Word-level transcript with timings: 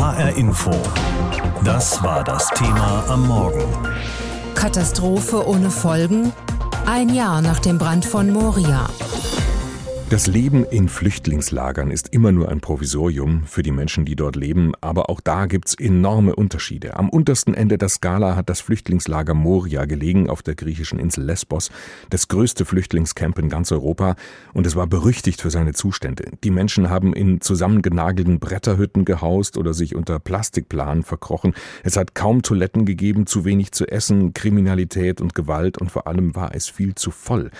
HR 0.00 0.34
Info. 0.34 0.70
Das 1.62 2.02
war 2.02 2.24
das 2.24 2.48
Thema 2.54 3.04
am 3.06 3.28
Morgen. 3.28 3.62
Katastrophe 4.54 5.46
ohne 5.46 5.70
Folgen? 5.70 6.32
Ein 6.86 7.10
Jahr 7.10 7.42
nach 7.42 7.58
dem 7.58 7.76
Brand 7.76 8.06
von 8.06 8.30
Moria. 8.30 8.88
Das 10.10 10.26
Leben 10.26 10.64
in 10.64 10.88
Flüchtlingslagern 10.88 11.92
ist 11.92 12.08
immer 12.08 12.32
nur 12.32 12.48
ein 12.48 12.60
Provisorium 12.60 13.44
für 13.44 13.62
die 13.62 13.70
Menschen, 13.70 14.04
die 14.04 14.16
dort 14.16 14.34
leben, 14.34 14.72
aber 14.80 15.08
auch 15.08 15.20
da 15.20 15.46
gibt's 15.46 15.74
enorme 15.74 16.34
Unterschiede. 16.34 16.96
Am 16.96 17.08
untersten 17.08 17.54
Ende 17.54 17.78
der 17.78 17.88
Skala 17.88 18.34
hat 18.34 18.50
das 18.50 18.60
Flüchtlingslager 18.60 19.34
Moria 19.34 19.84
gelegen 19.84 20.28
auf 20.28 20.42
der 20.42 20.56
griechischen 20.56 20.98
Insel 20.98 21.22
Lesbos, 21.22 21.70
das 22.10 22.26
größte 22.26 22.64
Flüchtlingscamp 22.64 23.38
in 23.38 23.48
ganz 23.48 23.70
Europa, 23.70 24.16
und 24.52 24.66
es 24.66 24.74
war 24.74 24.88
berüchtigt 24.88 25.42
für 25.42 25.50
seine 25.50 25.74
Zustände. 25.74 26.24
Die 26.42 26.50
Menschen 26.50 26.90
haben 26.90 27.12
in 27.12 27.40
zusammengenagelten 27.40 28.40
Bretterhütten 28.40 29.04
gehaust 29.04 29.56
oder 29.56 29.74
sich 29.74 29.94
unter 29.94 30.18
Plastikplanen 30.18 31.04
verkrochen. 31.04 31.54
Es 31.84 31.96
hat 31.96 32.16
kaum 32.16 32.42
Toiletten 32.42 32.84
gegeben, 32.84 33.28
zu 33.28 33.44
wenig 33.44 33.70
zu 33.70 33.86
essen, 33.86 34.34
Kriminalität 34.34 35.20
und 35.20 35.36
Gewalt 35.36 35.78
und 35.78 35.92
vor 35.92 36.08
allem 36.08 36.34
war 36.34 36.52
es 36.52 36.68
viel 36.68 36.96
zu 36.96 37.12
voll. 37.12 37.52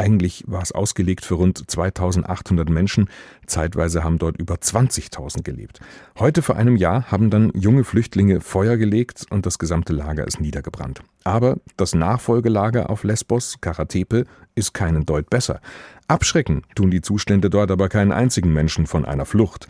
Eigentlich 0.00 0.44
war 0.46 0.62
es 0.62 0.70
ausgelegt 0.70 1.24
für 1.24 1.34
rund 1.34 1.68
2800 1.68 2.70
Menschen. 2.70 3.10
Zeitweise 3.46 4.04
haben 4.04 4.18
dort 4.18 4.38
über 4.38 4.54
20.000 4.54 5.42
gelebt. 5.42 5.80
Heute 6.16 6.40
vor 6.40 6.54
einem 6.54 6.76
Jahr 6.76 7.10
haben 7.10 7.30
dann 7.30 7.50
junge 7.52 7.82
Flüchtlinge 7.82 8.40
Feuer 8.40 8.76
gelegt 8.76 9.26
und 9.30 9.44
das 9.44 9.58
gesamte 9.58 9.92
Lager 9.92 10.24
ist 10.24 10.40
niedergebrannt. 10.40 11.02
Aber 11.24 11.56
das 11.76 11.96
Nachfolgelager 11.96 12.90
auf 12.90 13.02
Lesbos, 13.02 13.60
Karatepe, 13.60 14.24
ist 14.54 14.72
keinen 14.72 15.04
Deut 15.04 15.30
besser. 15.30 15.60
Abschrecken 16.06 16.62
tun 16.76 16.92
die 16.92 17.00
Zustände 17.00 17.50
dort 17.50 17.72
aber 17.72 17.88
keinen 17.88 18.12
einzigen 18.12 18.52
Menschen 18.52 18.86
von 18.86 19.04
einer 19.04 19.26
Flucht. 19.26 19.66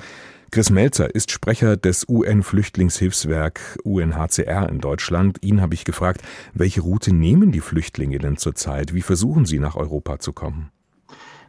Chris 0.51 0.70
Melzer 0.70 1.15
ist 1.15 1.30
Sprecher 1.30 1.77
des 1.77 2.09
UN-Flüchtlingshilfswerk 2.09 3.79
UNHCR 3.84 4.68
in 4.71 4.80
Deutschland. 4.80 5.37
Ihn 5.43 5.60
habe 5.60 5.74
ich 5.74 5.85
gefragt, 5.85 6.23
welche 6.54 6.80
Route 6.80 7.13
nehmen 7.13 7.52
die 7.52 7.60
Flüchtlinge 7.60 8.18
denn 8.18 8.38
zurzeit? 8.38 8.95
Wie 8.95 9.02
versuchen 9.02 9.45
sie 9.45 9.59
nach 9.59 9.76
Europa 9.76 10.21
zu 10.21 10.32
kommen? 10.32 10.71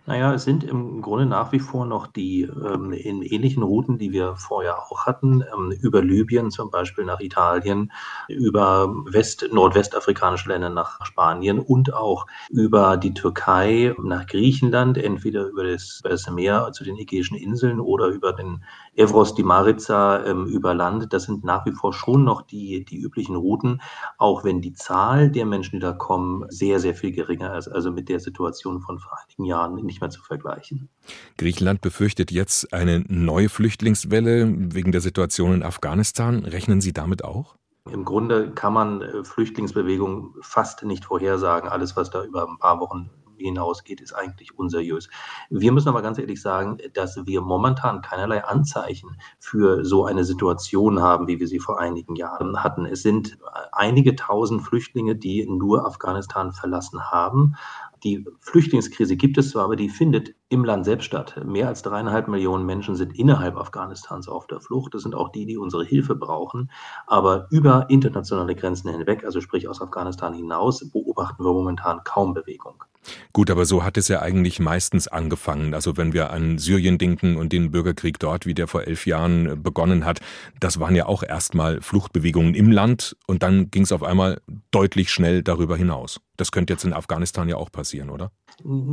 Naja, 0.09 0.33
es 0.33 0.43
sind 0.43 0.63
im 0.63 1.03
Grunde 1.03 1.27
nach 1.27 1.51
wie 1.51 1.59
vor 1.59 1.85
noch 1.85 2.07
die 2.07 2.41
ähm, 2.41 2.93
in 2.93 3.21
ähnlichen 3.21 3.61
Routen, 3.61 3.99
die 3.99 4.11
wir 4.11 4.35
vorher 4.37 4.79
auch 4.79 5.05
hatten, 5.05 5.43
ähm, 5.55 5.71
über 5.71 6.01
Libyen 6.01 6.49
zum 6.49 6.71
Beispiel 6.71 7.05
nach 7.05 7.19
Italien, 7.19 7.91
über 8.27 8.91
West-, 9.05 9.47
nordwestafrikanische 9.51 10.49
Länder 10.49 10.71
nach 10.71 11.05
Spanien 11.05 11.59
und 11.59 11.93
auch 11.93 12.25
über 12.49 12.97
die 12.97 13.13
Türkei 13.13 13.93
nach 14.01 14.25
Griechenland, 14.25 14.97
entweder 14.97 15.45
über 15.45 15.63
das, 15.63 16.01
über 16.03 16.31
Meer 16.33 16.71
zu 16.73 16.83
den 16.83 16.97
Ägäischen 16.97 17.37
Inseln 17.37 17.79
oder 17.79 18.07
über 18.07 18.33
den 18.33 18.63
Evros 18.95 19.35
di 19.35 19.43
Maritza 19.43 20.25
ähm, 20.25 20.47
über 20.47 20.73
Land. 20.73 21.13
Das 21.13 21.25
sind 21.25 21.43
nach 21.43 21.67
wie 21.67 21.71
vor 21.71 21.93
schon 21.93 22.23
noch 22.23 22.41
die, 22.41 22.83
die 22.83 22.97
üblichen 22.97 23.35
Routen, 23.35 23.79
auch 24.17 24.43
wenn 24.43 24.59
die 24.59 24.73
Zahl 24.73 25.29
der 25.29 25.45
Menschen, 25.45 25.75
die 25.75 25.81
da 25.81 25.91
kommen, 25.91 26.45
sehr, 26.49 26.79
sehr 26.79 26.95
viel 26.95 27.11
geringer 27.11 27.55
ist, 27.55 27.67
also 27.67 27.91
mit 27.91 28.09
der 28.09 28.19
Situation 28.19 28.81
von 28.81 28.97
vor 28.97 29.15
einigen 29.23 29.45
Jahren 29.45 29.75
nicht 29.75 29.98
nicht 29.99 30.01
mehr 30.01 30.09
zu 30.09 30.21
vergleichen. 30.21 30.89
Griechenland 31.37 31.81
befürchtet 31.81 32.31
jetzt 32.31 32.73
eine 32.73 33.03
neue 33.07 33.49
Flüchtlingswelle 33.49 34.47
wegen 34.73 34.91
der 34.91 35.01
Situation 35.01 35.53
in 35.53 35.63
Afghanistan. 35.63 36.45
Rechnen 36.45 36.81
Sie 36.81 36.93
damit 36.93 37.23
auch? 37.23 37.55
Im 37.91 38.05
Grunde 38.05 38.51
kann 38.51 38.73
man 38.73 39.01
äh, 39.01 39.23
Flüchtlingsbewegungen 39.23 40.33
fast 40.41 40.83
nicht 40.83 41.05
vorhersagen. 41.05 41.69
Alles, 41.69 41.95
was 41.95 42.09
da 42.09 42.23
über 42.23 42.47
ein 42.47 42.59
paar 42.59 42.79
Wochen 42.79 43.09
hinausgeht, 43.37 44.01
ist 44.01 44.13
eigentlich 44.13 44.57
unseriös. 44.57 45.09
Wir 45.49 45.71
müssen 45.71 45.89
aber 45.89 46.01
ganz 46.01 46.17
ehrlich 46.17 46.41
sagen, 46.41 46.77
dass 46.93 47.25
wir 47.25 47.41
momentan 47.41 48.01
keinerlei 48.01 48.43
Anzeichen 48.43 49.17
für 49.39 49.85
so 49.85 50.05
eine 50.05 50.25
Situation 50.25 51.01
haben, 51.01 51.27
wie 51.27 51.39
wir 51.39 51.47
sie 51.47 51.59
vor 51.59 51.79
einigen 51.79 52.15
Jahren 52.15 52.63
hatten. 52.63 52.85
Es 52.85 53.01
sind 53.01 53.37
einige 53.71 54.15
tausend 54.15 54.61
Flüchtlinge, 54.61 55.15
die 55.15 55.47
nur 55.49 55.85
Afghanistan 55.85 56.51
verlassen 56.51 57.11
haben. 57.11 57.55
Die 58.03 58.25
Flüchtlingskrise 58.39 59.17
gibt 59.17 59.37
es 59.37 59.51
zwar, 59.51 59.65
aber 59.65 59.75
die 59.75 59.89
findet 59.89 60.35
im 60.49 60.65
Land 60.65 60.83
selbst 60.83 61.05
statt. 61.05 61.39
Mehr 61.45 61.67
als 61.67 61.83
dreieinhalb 61.83 62.27
Millionen 62.27 62.65
Menschen 62.65 62.95
sind 62.95 63.17
innerhalb 63.17 63.55
Afghanistans 63.55 64.27
auf 64.27 64.47
der 64.47 64.59
Flucht. 64.59 64.95
Das 64.95 65.03
sind 65.03 65.13
auch 65.13 65.29
die, 65.29 65.45
die 65.45 65.57
unsere 65.57 65.85
Hilfe 65.85 66.15
brauchen. 66.15 66.71
Aber 67.05 67.47
über 67.51 67.85
internationale 67.89 68.55
Grenzen 68.55 68.89
hinweg, 68.89 69.23
also 69.23 69.41
sprich 69.41 69.67
aus 69.67 69.79
Afghanistan 69.79 70.33
hinaus, 70.33 70.89
beobachten 70.89 71.43
wir 71.43 71.53
momentan 71.53 72.03
kaum 72.03 72.33
Bewegung. 72.33 72.83
Gut, 73.31 73.49
aber 73.49 73.65
so 73.65 73.83
hat 73.83 73.97
es 73.97 74.07
ja 74.07 74.21
eigentlich 74.21 74.59
meistens 74.59 75.07
angefangen. 75.07 75.73
Also 75.73 75.97
wenn 75.97 76.13
wir 76.13 76.31
an 76.31 76.57
Syrien 76.57 76.97
denken 76.97 77.37
und 77.37 77.53
den 77.53 77.71
Bürgerkrieg 77.71 78.19
dort, 78.19 78.45
wie 78.45 78.53
der 78.53 78.67
vor 78.67 78.83
elf 78.83 79.05
Jahren 79.05 79.61
begonnen 79.63 80.05
hat, 80.05 80.19
das 80.59 80.79
waren 80.79 80.95
ja 80.95 81.05
auch 81.05 81.23
erstmal 81.23 81.81
Fluchtbewegungen 81.81 82.55
im 82.55 82.71
Land 82.71 83.15
und 83.27 83.43
dann 83.43 83.71
ging 83.71 83.83
es 83.83 83.91
auf 83.91 84.03
einmal 84.03 84.41
deutlich 84.71 85.11
schnell 85.11 85.43
darüber 85.43 85.77
hinaus. 85.77 86.19
Das 86.37 86.51
könnte 86.51 86.73
jetzt 86.73 86.85
in 86.85 86.93
Afghanistan 86.93 87.49
ja 87.49 87.57
auch 87.57 87.71
passieren, 87.71 88.09
oder? 88.09 88.31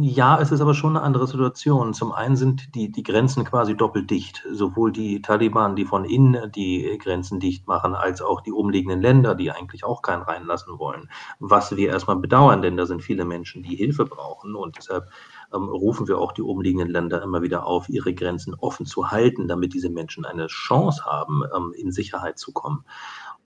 Ja, 0.00 0.40
es 0.40 0.52
ist 0.52 0.60
aber 0.60 0.74
schon 0.74 0.96
eine 0.96 1.04
andere 1.04 1.26
Situation. 1.26 1.45
Zum 1.50 2.12
einen 2.12 2.36
sind 2.36 2.74
die, 2.74 2.90
die 2.90 3.02
Grenzen 3.02 3.44
quasi 3.44 3.76
doppelt 3.76 4.10
dicht. 4.10 4.46
Sowohl 4.50 4.92
die 4.92 5.22
Taliban, 5.22 5.76
die 5.76 5.84
von 5.84 6.04
innen 6.04 6.50
die 6.52 6.98
Grenzen 6.98 7.40
dicht 7.40 7.66
machen, 7.66 7.94
als 7.94 8.22
auch 8.22 8.40
die 8.40 8.52
umliegenden 8.52 9.00
Länder, 9.00 9.34
die 9.34 9.50
eigentlich 9.50 9.84
auch 9.84 10.02
keinen 10.02 10.22
reinlassen 10.22 10.78
wollen. 10.78 11.10
Was 11.38 11.76
wir 11.76 11.88
erstmal 11.90 12.16
bedauern, 12.16 12.62
denn 12.62 12.76
da 12.76 12.86
sind 12.86 13.02
viele 13.02 13.24
Menschen, 13.24 13.62
die 13.62 13.76
Hilfe 13.76 14.04
brauchen. 14.04 14.54
Und 14.54 14.76
deshalb 14.76 15.10
ähm, 15.54 15.68
rufen 15.68 16.08
wir 16.08 16.18
auch 16.18 16.32
die 16.32 16.42
umliegenden 16.42 16.90
Länder 16.90 17.22
immer 17.22 17.42
wieder 17.42 17.66
auf, 17.66 17.88
ihre 17.88 18.14
Grenzen 18.14 18.54
offen 18.54 18.86
zu 18.86 19.10
halten, 19.10 19.48
damit 19.48 19.74
diese 19.74 19.90
Menschen 19.90 20.24
eine 20.24 20.46
Chance 20.46 21.04
haben, 21.04 21.42
ähm, 21.56 21.72
in 21.76 21.92
Sicherheit 21.92 22.38
zu 22.38 22.52
kommen. 22.52 22.84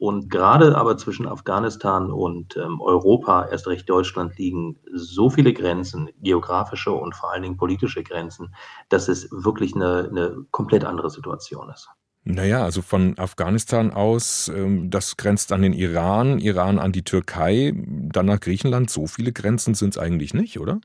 Und 0.00 0.30
gerade 0.30 0.78
aber 0.78 0.96
zwischen 0.96 1.28
Afghanistan 1.28 2.10
und 2.10 2.56
ähm, 2.56 2.80
Europa, 2.80 3.48
erst 3.50 3.66
recht 3.66 3.86
Deutschland, 3.86 4.38
liegen 4.38 4.78
so 4.94 5.28
viele 5.28 5.52
Grenzen, 5.52 6.08
geografische 6.22 6.90
und 6.90 7.14
vor 7.14 7.30
allen 7.30 7.42
Dingen 7.42 7.58
politische 7.58 8.02
Grenzen, 8.02 8.54
dass 8.88 9.08
es 9.08 9.30
wirklich 9.30 9.74
eine, 9.74 10.08
eine 10.08 10.46
komplett 10.52 10.86
andere 10.86 11.10
Situation 11.10 11.68
ist. 11.68 11.90
Naja, 12.24 12.64
also 12.64 12.80
von 12.80 13.18
Afghanistan 13.18 13.92
aus, 13.92 14.48
ähm, 14.48 14.88
das 14.88 15.18
grenzt 15.18 15.52
an 15.52 15.60
den 15.60 15.74
Iran, 15.74 16.38
Iran 16.38 16.78
an 16.78 16.92
die 16.92 17.04
Türkei, 17.04 17.74
dann 17.76 18.24
nach 18.24 18.40
Griechenland. 18.40 18.88
So 18.88 19.06
viele 19.06 19.32
Grenzen 19.32 19.74
sind 19.74 19.90
es 19.90 19.98
eigentlich 19.98 20.32
nicht, 20.32 20.58
oder? 20.58 20.80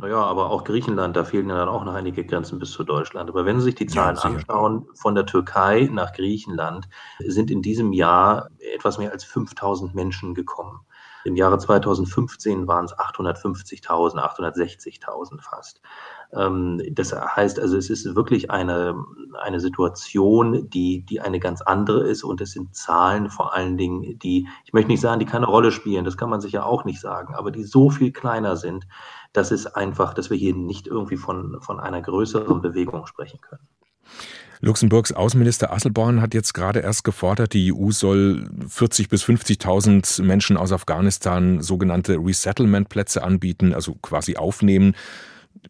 Naja, 0.00 0.22
aber 0.22 0.50
auch 0.50 0.64
Griechenland, 0.64 1.16
da 1.16 1.24
fehlen 1.24 1.50
ja 1.50 1.56
dann 1.56 1.68
auch 1.68 1.84
noch 1.84 1.92
einige 1.92 2.24
Grenzen 2.24 2.58
bis 2.58 2.70
zu 2.70 2.84
Deutschland. 2.84 3.28
Aber 3.28 3.44
wenn 3.44 3.58
Sie 3.58 3.64
sich 3.64 3.74
die 3.74 3.86
Zahlen 3.86 4.16
ja, 4.16 4.22
anschauen, 4.22 4.86
von 4.94 5.14
der 5.14 5.26
Türkei 5.26 5.88
nach 5.92 6.12
Griechenland 6.14 6.88
sind 7.18 7.50
in 7.50 7.60
diesem 7.60 7.92
Jahr 7.92 8.48
etwas 8.74 8.98
mehr 8.98 9.12
als 9.12 9.24
5000 9.24 9.94
Menschen 9.94 10.34
gekommen. 10.34 10.80
Im 11.24 11.36
Jahre 11.36 11.58
2015 11.58 12.66
waren 12.66 12.86
es 12.86 12.96
850.000, 12.96 14.16
860.000 14.16 15.42
fast. 15.42 15.80
Ähm, 16.32 16.80
das 16.92 17.12
heißt 17.12 17.58
also, 17.60 17.76
es 17.76 17.90
ist 17.90 18.14
wirklich 18.14 18.50
eine, 18.50 18.94
eine 19.40 19.60
Situation, 19.60 20.68
die, 20.70 21.04
die 21.04 21.20
eine 21.20 21.40
ganz 21.40 21.60
andere 21.62 22.08
ist 22.08 22.24
und 22.24 22.40
es 22.40 22.52
sind 22.52 22.74
Zahlen 22.74 23.30
vor 23.30 23.54
allen 23.54 23.76
Dingen, 23.76 24.18
die, 24.18 24.48
ich 24.64 24.72
möchte 24.72 24.90
nicht 24.90 25.00
sagen, 25.00 25.20
die 25.20 25.26
keine 25.26 25.46
Rolle 25.46 25.72
spielen, 25.72 26.04
das 26.04 26.16
kann 26.16 26.30
man 26.30 26.40
sich 26.40 26.52
ja 26.52 26.64
auch 26.64 26.84
nicht 26.84 27.00
sagen, 27.00 27.34
aber 27.34 27.50
die 27.50 27.64
so 27.64 27.90
viel 27.90 28.12
kleiner 28.12 28.56
sind, 28.56 28.86
dass 29.32 29.50
es 29.50 29.66
einfach, 29.66 30.14
dass 30.14 30.30
wir 30.30 30.36
hier 30.36 30.54
nicht 30.54 30.86
irgendwie 30.86 31.16
von, 31.16 31.60
von 31.60 31.80
einer 31.80 32.00
größeren 32.00 32.60
Bewegung 32.60 33.06
sprechen 33.06 33.40
können. 33.40 33.68
Luxemburgs 34.62 35.12
Außenminister 35.12 35.72
Asselborn 35.72 36.20
hat 36.20 36.34
jetzt 36.34 36.52
gerade 36.52 36.80
erst 36.80 37.02
gefordert, 37.04 37.54
die 37.54 37.72
EU 37.72 37.92
soll 37.92 38.46
40 38.68 39.08
bis 39.08 39.24
50.000 39.24 40.22
Menschen 40.22 40.58
aus 40.58 40.70
Afghanistan 40.70 41.62
sogenannte 41.62 42.16
Resettlement-Plätze 42.16 43.22
anbieten, 43.22 43.72
also 43.72 43.94
quasi 43.94 44.36
aufnehmen. 44.36 44.94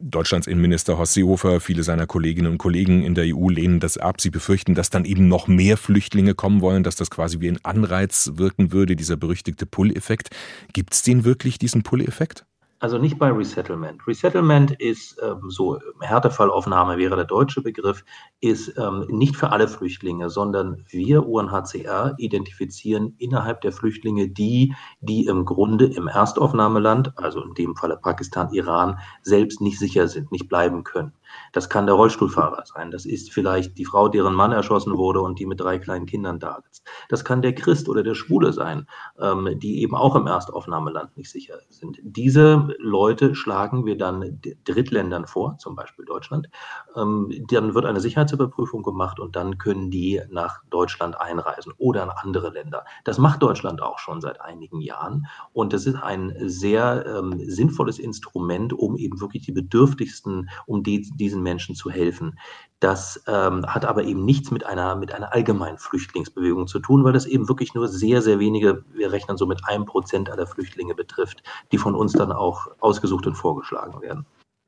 Deutschlands 0.01 0.49
Innenminister 0.49 0.99
Horst 0.99 1.15
Seehofer, 1.15 1.61
viele 1.61 1.85
seiner 1.85 2.07
Kolleginnen 2.07 2.51
und 2.51 2.59
Kollegen 2.59 3.05
in 3.05 3.15
der 3.15 3.35
EU 3.35 3.49
lehnen 3.49 3.79
das 3.79 3.97
ab. 3.97 4.21
Sie 4.21 4.31
befürchten, 4.31 4.75
dass 4.75 4.91
dann 4.91 5.05
eben 5.05 5.29
noch 5.29 5.47
mehr 5.47 5.77
Flüchtlinge 5.77 6.35
kommen 6.35 6.61
wollen, 6.61 6.83
dass 6.83 6.97
das 6.97 7.11
quasi 7.11 7.41
wie 7.41 7.49
ein 7.49 7.65
Anreiz 7.65 8.33
wirken 8.35 8.73
würde, 8.73 8.97
dieser 8.97 9.17
berüchtigte 9.17 9.67
Pull-Effekt. 9.67 10.31
Gibt 10.73 10.95
es 10.95 11.03
den 11.03 11.25
wirklich, 11.25 11.59
diesen 11.59 11.83
Pull-Effekt? 11.83 12.45
Also 12.83 12.97
nicht 12.97 13.19
bei 13.19 13.31
Resettlement. 13.31 14.07
Resettlement 14.07 14.71
ist 14.71 15.21
ähm, 15.23 15.51
so, 15.51 15.79
Härtefallaufnahme 16.01 16.97
wäre 16.97 17.15
der 17.15 17.27
deutsche 17.27 17.61
Begriff, 17.61 18.07
ist 18.41 18.73
ähm, 18.79 19.05
nicht 19.11 19.37
für 19.37 19.53
alle 19.53 19.69
Flüchtlinge, 19.69 20.31
sondern 20.31 20.83
wir 20.89 21.29
UNHCR 21.29 22.15
identifizieren 22.17 23.17
innerhalb 23.19 23.61
der 23.61 23.73
Flüchtlinge 23.73 24.29
die, 24.29 24.75
die 25.01 25.27
im 25.27 25.45
Grunde 25.45 25.85
im 25.85 26.09
Erstaufnahmeland, 26.09 27.13
also 27.19 27.43
in 27.43 27.53
dem 27.53 27.77
Falle 27.77 27.99
Pakistan, 27.99 28.51
Iran, 28.55 28.99
selbst 29.21 29.61
nicht 29.61 29.79
sicher 29.79 30.09
sind, 30.09 30.33
nicht 30.33 30.49
bleiben 30.49 30.83
können. 30.83 31.13
Das 31.53 31.69
kann 31.69 31.87
der 31.87 31.95
Rollstuhlfahrer 31.95 32.65
sein. 32.67 32.91
Das 32.91 33.07
ist 33.07 33.33
vielleicht 33.33 33.79
die 33.79 33.85
Frau, 33.85 34.09
deren 34.09 34.35
Mann 34.35 34.53
erschossen 34.53 34.97
wurde 34.97 35.21
und 35.21 35.39
die 35.39 35.47
mit 35.47 35.61
drei 35.61 35.79
kleinen 35.79 36.07
Kindern 36.07 36.39
da 36.39 36.61
sitzt. 36.63 36.87
Das 37.09 37.25
kann 37.25 37.43
der 37.43 37.55
Christ 37.55 37.89
oder 37.89 38.03
der 38.03 38.15
Schwule 38.15 38.53
sein, 38.53 38.87
ähm, 39.19 39.59
die 39.59 39.83
eben 39.83 39.95
auch 39.95 40.15
im 40.17 40.27
Erstaufnahmeland 40.27 41.17
nicht 41.17 41.31
sicher 41.31 41.55
sind. 41.69 41.99
Diese 42.03 42.69
Leute 42.79 43.35
schlagen 43.35 43.85
wir 43.87 43.97
dann 43.97 44.41
Drittländern 44.65 45.27
vor, 45.27 45.59
zum 45.59 45.75
Beispiel 45.75 46.05
Deutschland. 46.05 46.49
Ähm, 46.97 47.31
dann 47.51 47.75
wird 47.75 47.85
eine 47.85 48.01
Sicherheitsüberprüfung 48.01 48.83
gemacht 48.83 49.21
und 49.21 49.37
dann 49.37 49.59
können 49.59 49.91
die 49.91 50.21
nach 50.31 50.63
Deutschland 50.71 51.21
einreisen 51.21 51.73
oder 51.79 52.03
in 52.03 52.11
andere 52.11 52.51
Länder. 52.51 52.85
Das 53.05 53.19
macht 53.19 53.43
Deutschland 53.43 53.83
auch 53.83 53.99
schon 53.99 54.21
seit 54.21 54.41
einigen 54.41 54.81
Jahren 54.81 55.27
und 55.53 55.73
das 55.73 55.87
ist 55.87 55.97
ein 55.97 56.35
sehr 56.41 57.05
ähm, 57.07 57.41
sinnvolles 57.49 57.99
Instrument, 57.99 58.73
um 58.73 58.97
eben 58.97 59.21
wirklich 59.21 59.45
die 59.45 59.53
Bedürftigsten, 59.53 60.49
um 60.67 60.83
die, 60.83 61.03
diesen 61.21 61.43
Menschen 61.43 61.75
zu 61.75 61.91
helfen. 61.91 62.39
Das 62.81 63.23
ähm, 63.27 63.67
hat 63.67 63.85
aber 63.85 64.05
eben 64.05 64.25
nichts 64.25 64.51
mit 64.51 64.65
einer, 64.65 64.97
mit 64.97 65.13
einer 65.13 65.33
allgemeinen 65.33 65.79
Flüchtlingsbewegung 65.79 66.67
zu 66.67 66.81
tun, 66.81 67.05
weil 67.05 67.13
das 67.13 67.27
eben 67.27 67.49
wirklich 67.49 67.75
nur 67.75 67.89
sehr, 67.89 68.23
sehr 68.23 68.39
wenige, 68.39 68.85
wir 68.95 69.13
rechnen 69.13 69.37
so 69.37 69.47
mit 69.47 69.67
einem 69.69 69.85
Prozent 69.85 70.31
aller 70.31 70.47
Flüchtlinge 70.47 70.95
betrifft, 70.95 71.43
die 71.73 71.79
von 71.79 71.95
uns 71.95 72.13
dann 72.13 72.33
auch 72.33 72.69
ausgesucht 72.81 73.27
und 73.27 73.35
vorgeschlagen 73.35 74.01
werden. 74.01 74.25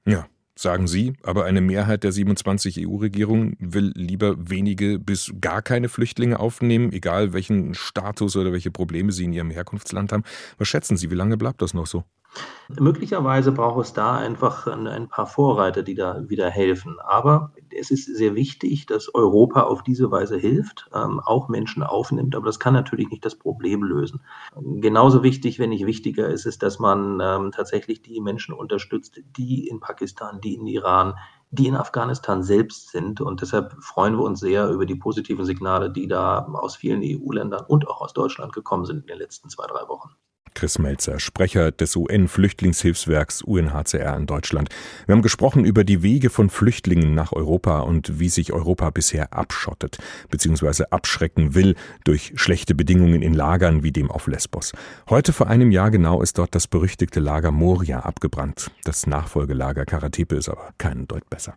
Ja, 0.06 0.26
sagen 0.54 0.86
Sie, 0.86 1.14
aber 1.22 1.44
eine 1.44 1.60
Mehrheit 1.60 2.04
der 2.04 2.12
27 2.12 2.86
EU-Regierungen 2.86 3.56
will 3.58 3.92
lieber 3.94 4.36
wenige 4.38 4.98
bis 4.98 5.32
gar 5.40 5.62
keine 5.62 5.88
Flüchtlinge 5.88 6.38
aufnehmen, 6.38 6.92
egal 6.92 7.32
welchen 7.32 7.74
Status 7.74 8.36
oder 8.36 8.52
welche 8.52 8.70
Probleme 8.70 9.12
sie 9.12 9.24
in 9.24 9.32
ihrem 9.32 9.50
Herkunftsland 9.50 10.12
haben. 10.12 10.24
Was 10.58 10.68
schätzen 10.68 10.96
Sie, 10.96 11.10
wie 11.10 11.16
lange 11.16 11.36
bleibt 11.36 11.62
das 11.62 11.72
noch 11.72 11.86
so? 11.86 12.04
Möglicherweise 12.80 13.52
braucht 13.52 13.84
es 13.84 13.92
da 13.92 14.16
einfach 14.16 14.66
ein 14.66 15.08
paar 15.08 15.26
Vorreiter, 15.26 15.82
die 15.82 15.94
da 15.94 16.28
wieder 16.28 16.48
helfen. 16.48 16.98
Aber 17.00 17.52
es 17.70 17.90
ist 17.90 18.06
sehr 18.06 18.34
wichtig, 18.34 18.86
dass 18.86 19.14
Europa 19.14 19.62
auf 19.62 19.82
diese 19.82 20.10
Weise 20.10 20.38
hilft, 20.38 20.88
ähm, 20.94 21.20
auch 21.20 21.48
Menschen 21.48 21.82
aufnimmt. 21.82 22.34
Aber 22.34 22.46
das 22.46 22.60
kann 22.60 22.72
natürlich 22.72 23.10
nicht 23.10 23.24
das 23.24 23.34
Problem 23.34 23.82
lösen. 23.82 24.22
Genauso 24.56 25.22
wichtig, 25.22 25.58
wenn 25.58 25.70
nicht 25.70 25.86
wichtiger 25.86 26.28
ist 26.28 26.46
es, 26.46 26.58
dass 26.58 26.78
man 26.78 27.20
ähm, 27.20 27.52
tatsächlich 27.52 28.02
die 28.02 28.20
Menschen 28.20 28.54
unterstützt, 28.54 29.20
die 29.36 29.68
in 29.68 29.80
Pakistan, 29.80 30.40
die 30.40 30.54
in 30.54 30.66
Iran, 30.66 31.14
die 31.50 31.66
in 31.66 31.76
Afghanistan 31.76 32.42
selbst 32.42 32.90
sind. 32.90 33.20
Und 33.20 33.42
deshalb 33.42 33.74
freuen 33.82 34.16
wir 34.16 34.24
uns 34.24 34.40
sehr 34.40 34.70
über 34.70 34.86
die 34.86 34.96
positiven 34.96 35.44
Signale, 35.44 35.90
die 35.90 36.08
da 36.08 36.46
aus 36.46 36.76
vielen 36.76 37.02
EU-Ländern 37.02 37.64
und 37.66 37.86
auch 37.88 38.00
aus 38.00 38.14
Deutschland 38.14 38.52
gekommen 38.54 38.86
sind 38.86 39.02
in 39.02 39.06
den 39.08 39.18
letzten 39.18 39.50
zwei, 39.50 39.66
drei 39.66 39.86
Wochen. 39.88 40.10
Chris 40.54 40.78
Melzer, 40.78 41.18
Sprecher 41.18 41.72
des 41.72 41.96
UN-Flüchtlingshilfswerks 41.96 43.42
UNHCR 43.42 44.16
in 44.16 44.26
Deutschland. 44.26 44.68
Wir 45.06 45.14
haben 45.14 45.22
gesprochen 45.22 45.64
über 45.64 45.84
die 45.84 46.02
Wege 46.02 46.30
von 46.30 46.50
Flüchtlingen 46.50 47.14
nach 47.14 47.32
Europa 47.32 47.80
und 47.80 48.18
wie 48.18 48.28
sich 48.28 48.52
Europa 48.52 48.90
bisher 48.90 49.32
abschottet 49.32 49.98
bzw. 50.30 50.84
abschrecken 50.90 51.54
will 51.54 51.74
durch 52.04 52.32
schlechte 52.36 52.74
Bedingungen 52.74 53.22
in 53.22 53.34
Lagern 53.34 53.82
wie 53.82 53.92
dem 53.92 54.10
auf 54.10 54.26
Lesbos. 54.26 54.72
Heute 55.08 55.32
vor 55.32 55.48
einem 55.48 55.70
Jahr 55.70 55.90
genau 55.90 56.22
ist 56.22 56.38
dort 56.38 56.54
das 56.54 56.66
berüchtigte 56.66 57.20
Lager 57.20 57.50
Moria 57.50 58.00
abgebrannt. 58.00 58.70
Das 58.84 59.06
Nachfolgelager 59.06 59.84
Karatepe 59.84 60.36
ist 60.36 60.48
aber 60.48 60.70
keinen 60.78 61.06
Deut 61.08 61.28
besser. 61.28 61.56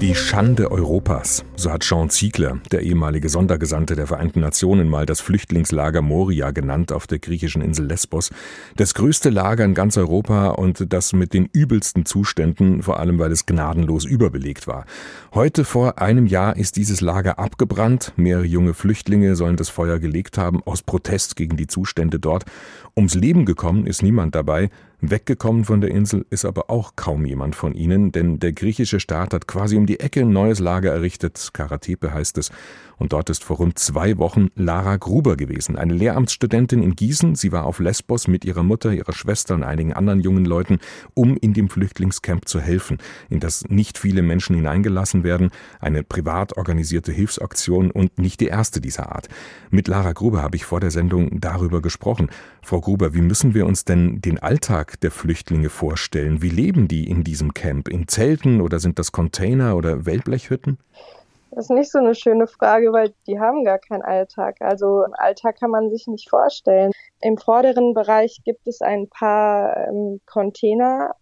Die 0.00 0.14
Schande 0.14 0.70
Europas, 0.70 1.44
so 1.56 1.70
hat 1.70 1.82
Jean 1.82 2.10
Ziegler, 2.10 2.58
der 2.72 2.82
ehemalige 2.82 3.28
Sondergesandte 3.28 3.94
der 3.94 4.06
Vereinten 4.06 4.40
Nationen, 4.40 4.88
mal 4.88 5.06
das 5.06 5.20
Flüchtlingslager 5.20 6.02
Moria 6.02 6.50
genannt 6.50 6.92
auf 6.92 7.06
der 7.06 7.20
griechischen 7.20 7.62
Insel 7.62 7.86
Lesbos. 7.86 8.30
Das 8.76 8.94
größte 8.94 9.30
Lager 9.30 9.64
in 9.64 9.72
ganz 9.72 9.96
Europa 9.96 10.48
und 10.48 10.92
das 10.92 11.12
mit 11.12 11.32
den 11.32 11.48
übelsten 11.52 12.04
Zuständen, 12.04 12.82
vor 12.82 12.98
allem 12.98 13.18
weil 13.18 13.32
es 13.32 13.46
gnadenlos 13.46 14.04
überbelegt 14.04 14.66
war. 14.66 14.84
Heute 15.32 15.64
vor 15.64 16.00
einem 16.00 16.26
Jahr 16.26 16.56
ist 16.56 16.76
dieses 16.76 17.00
Lager 17.00 17.38
abgebrannt. 17.38 18.12
Mehrere 18.16 18.44
junge 18.44 18.74
Flüchtlinge 18.74 19.36
sollen 19.36 19.56
das 19.56 19.68
Feuer 19.68 20.00
gelegt 20.00 20.36
haben, 20.36 20.62
aus 20.64 20.82
Protest 20.82 21.36
gegen 21.36 21.56
die 21.56 21.68
Zustände 21.68 22.18
dort. 22.18 22.44
Ums 22.96 23.14
Leben 23.14 23.44
gekommen 23.44 23.86
ist 23.86 24.02
niemand 24.02 24.34
dabei. 24.34 24.70
Weggekommen 25.10 25.64
von 25.64 25.80
der 25.80 25.90
Insel 25.90 26.26
ist 26.30 26.44
aber 26.44 26.70
auch 26.70 26.92
kaum 26.96 27.24
jemand 27.26 27.56
von 27.56 27.74
ihnen, 27.74 28.12
denn 28.12 28.38
der 28.38 28.52
griechische 28.52 29.00
Staat 29.00 29.34
hat 29.34 29.46
quasi 29.46 29.76
um 29.76 29.86
die 29.86 30.00
Ecke 30.00 30.20
ein 30.20 30.32
neues 30.32 30.58
Lager 30.58 30.92
errichtet, 30.92 31.50
Karatepe 31.52 32.12
heißt 32.12 32.38
es, 32.38 32.50
und 32.98 33.12
dort 33.12 33.30
ist 33.30 33.44
vor 33.44 33.56
rund 33.56 33.78
zwei 33.78 34.18
Wochen 34.18 34.48
Lara 34.54 34.96
Gruber 34.96 35.36
gewesen, 35.36 35.76
eine 35.76 35.94
Lehramtsstudentin 35.94 36.82
in 36.82 36.96
Gießen. 36.96 37.34
Sie 37.34 37.52
war 37.52 37.64
auf 37.64 37.78
Lesbos 37.78 38.28
mit 38.28 38.44
ihrer 38.44 38.62
Mutter, 38.62 38.92
ihrer 38.92 39.12
Schwester 39.12 39.54
und 39.54 39.62
einigen 39.62 39.92
anderen 39.92 40.20
jungen 40.20 40.44
Leuten, 40.44 40.78
um 41.14 41.36
in 41.36 41.54
dem 41.54 41.68
Flüchtlingscamp 41.68 42.48
zu 42.48 42.60
helfen, 42.60 42.98
in 43.28 43.40
das 43.40 43.64
nicht 43.68 43.98
viele 43.98 44.22
Menschen 44.22 44.56
hineingelassen 44.56 45.24
werden, 45.24 45.50
eine 45.80 46.02
privat 46.02 46.56
organisierte 46.56 47.12
Hilfsaktion 47.12 47.90
und 47.90 48.18
nicht 48.18 48.40
die 48.40 48.46
erste 48.46 48.80
dieser 48.80 49.12
Art. 49.12 49.28
Mit 49.70 49.88
Lara 49.88 50.12
Gruber 50.12 50.42
habe 50.42 50.56
ich 50.56 50.64
vor 50.64 50.80
der 50.80 50.90
Sendung 50.90 51.40
darüber 51.40 51.82
gesprochen. 51.82 52.28
Frau 52.62 52.80
Gruber, 52.80 53.14
wie 53.14 53.22
müssen 53.22 53.54
wir 53.54 53.66
uns 53.66 53.84
denn 53.84 54.20
den 54.20 54.38
Alltag 54.38 55.00
der 55.00 55.10
Flüchtlinge 55.10 55.68
vorstellen? 55.68 56.42
Wie 56.42 56.48
leben 56.48 56.88
die 56.88 57.08
in 57.08 57.24
diesem 57.24 57.54
Camp? 57.54 57.88
In 57.88 58.08
Zelten 58.08 58.60
oder 58.60 58.80
sind 58.80 58.98
das 58.98 59.12
Container 59.12 59.76
oder 59.76 60.06
Wellblechhütten? 60.06 60.78
Das 61.54 61.66
ist 61.66 61.70
nicht 61.70 61.92
so 61.92 61.98
eine 61.98 62.16
schöne 62.16 62.48
Frage, 62.48 62.92
weil 62.92 63.14
die 63.28 63.38
haben 63.38 63.64
gar 63.64 63.78
keinen 63.78 64.02
Alltag. 64.02 64.56
Also 64.60 65.04
Alltag 65.12 65.60
kann 65.60 65.70
man 65.70 65.88
sich 65.90 66.08
nicht 66.08 66.28
vorstellen. 66.28 66.90
Im 67.20 67.38
vorderen 67.38 67.94
Bereich 67.94 68.40
gibt 68.44 68.66
es 68.66 68.80
ein 68.80 69.08
paar 69.08 69.76
ähm, 69.88 70.20
Container, 70.26 71.14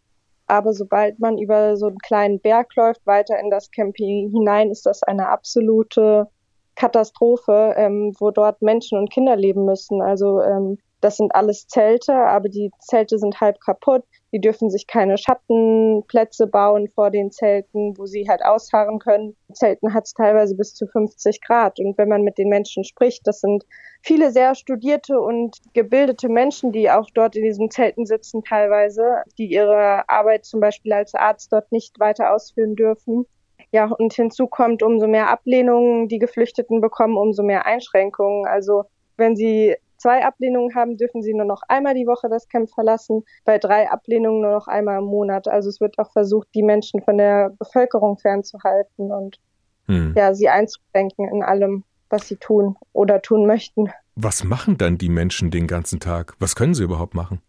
aber 0.46 0.72
sobald 0.72 1.18
man 1.18 1.36
über 1.36 1.76
so 1.76 1.86
einen 1.86 1.98
kleinen 1.98 2.40
Berg 2.40 2.74
läuft, 2.76 3.06
weiter 3.06 3.38
in 3.38 3.50
das 3.50 3.70
Camp 3.70 3.96
hinein, 3.96 4.70
ist 4.70 4.86
das 4.86 5.02
eine 5.02 5.28
absolute 5.28 6.28
Katastrophe, 6.76 7.74
ähm, 7.76 8.14
wo 8.18 8.30
dort 8.30 8.62
Menschen 8.62 8.98
und 8.98 9.12
Kinder 9.12 9.36
leben 9.36 9.66
müssen. 9.66 10.00
Also 10.00 10.40
ähm, 10.40 10.78
das 11.02 11.18
sind 11.18 11.34
alles 11.34 11.66
Zelte, 11.66 12.14
aber 12.14 12.48
die 12.48 12.70
Zelte 12.78 13.18
sind 13.18 13.40
halb 13.40 13.60
kaputt. 13.60 14.04
Die 14.32 14.40
dürfen 14.40 14.70
sich 14.70 14.86
keine 14.86 15.18
Schattenplätze 15.18 16.46
bauen 16.46 16.88
vor 16.88 17.10
den 17.10 17.30
Zelten, 17.30 17.96
wo 17.98 18.06
sie 18.06 18.26
halt 18.28 18.42
ausharren 18.42 18.98
können. 18.98 19.36
In 19.48 19.54
Zelten 19.54 19.92
hat 19.92 20.06
es 20.06 20.14
teilweise 20.14 20.56
bis 20.56 20.74
zu 20.74 20.86
50 20.86 21.42
Grad. 21.42 21.78
Und 21.78 21.98
wenn 21.98 22.08
man 22.08 22.22
mit 22.22 22.38
den 22.38 22.48
Menschen 22.48 22.82
spricht, 22.84 23.26
das 23.26 23.40
sind 23.40 23.64
viele 24.02 24.30
sehr 24.30 24.54
studierte 24.54 25.20
und 25.20 25.58
gebildete 25.74 26.30
Menschen, 26.30 26.72
die 26.72 26.90
auch 26.90 27.10
dort 27.12 27.36
in 27.36 27.44
diesen 27.44 27.70
Zelten 27.70 28.06
sitzen 28.06 28.42
teilweise, 28.42 29.22
die 29.36 29.52
ihre 29.52 30.08
Arbeit 30.08 30.46
zum 30.46 30.60
Beispiel 30.60 30.94
als 30.94 31.14
Arzt 31.14 31.52
dort 31.52 31.70
nicht 31.70 32.00
weiter 32.00 32.34
ausführen 32.34 32.74
dürfen. 32.74 33.26
Ja, 33.70 33.86
und 33.86 34.12
hinzu 34.14 34.46
kommt, 34.46 34.82
umso 34.82 35.06
mehr 35.06 35.30
Ablehnungen 35.30 36.08
die 36.08 36.18
Geflüchteten 36.18 36.80
bekommen, 36.80 37.16
umso 37.16 37.42
mehr 37.42 37.66
Einschränkungen. 37.66 38.46
Also 38.46 38.84
wenn 39.16 39.36
sie 39.36 39.76
zwei 40.02 40.24
Ablehnungen 40.24 40.74
haben, 40.74 40.96
dürfen 40.96 41.22
sie 41.22 41.32
nur 41.32 41.46
noch 41.46 41.62
einmal 41.68 41.94
die 41.94 42.06
Woche 42.06 42.28
das 42.28 42.48
Camp 42.48 42.68
verlassen. 42.68 43.22
Bei 43.44 43.58
drei 43.58 43.88
Ablehnungen 43.88 44.42
nur 44.42 44.50
noch 44.50 44.66
einmal 44.66 44.98
im 44.98 45.04
Monat. 45.04 45.46
Also 45.46 45.68
es 45.68 45.80
wird 45.80 45.98
auch 45.98 46.10
versucht, 46.10 46.48
die 46.54 46.64
Menschen 46.64 47.00
von 47.02 47.18
der 47.18 47.50
Bevölkerung 47.50 48.18
fernzuhalten 48.18 49.12
und 49.12 49.38
hm. 49.86 50.14
ja, 50.16 50.34
sie 50.34 50.48
einzuschränken 50.48 51.28
in 51.28 51.42
allem, 51.44 51.84
was 52.10 52.26
sie 52.26 52.36
tun 52.36 52.76
oder 52.92 53.22
tun 53.22 53.46
möchten. 53.46 53.90
Was 54.16 54.42
machen 54.42 54.76
dann 54.76 54.98
die 54.98 55.08
Menschen 55.08 55.50
den 55.50 55.68
ganzen 55.68 56.00
Tag? 56.00 56.34
Was 56.40 56.56
können 56.56 56.74
sie 56.74 56.82
überhaupt 56.82 57.14
machen? 57.14 57.40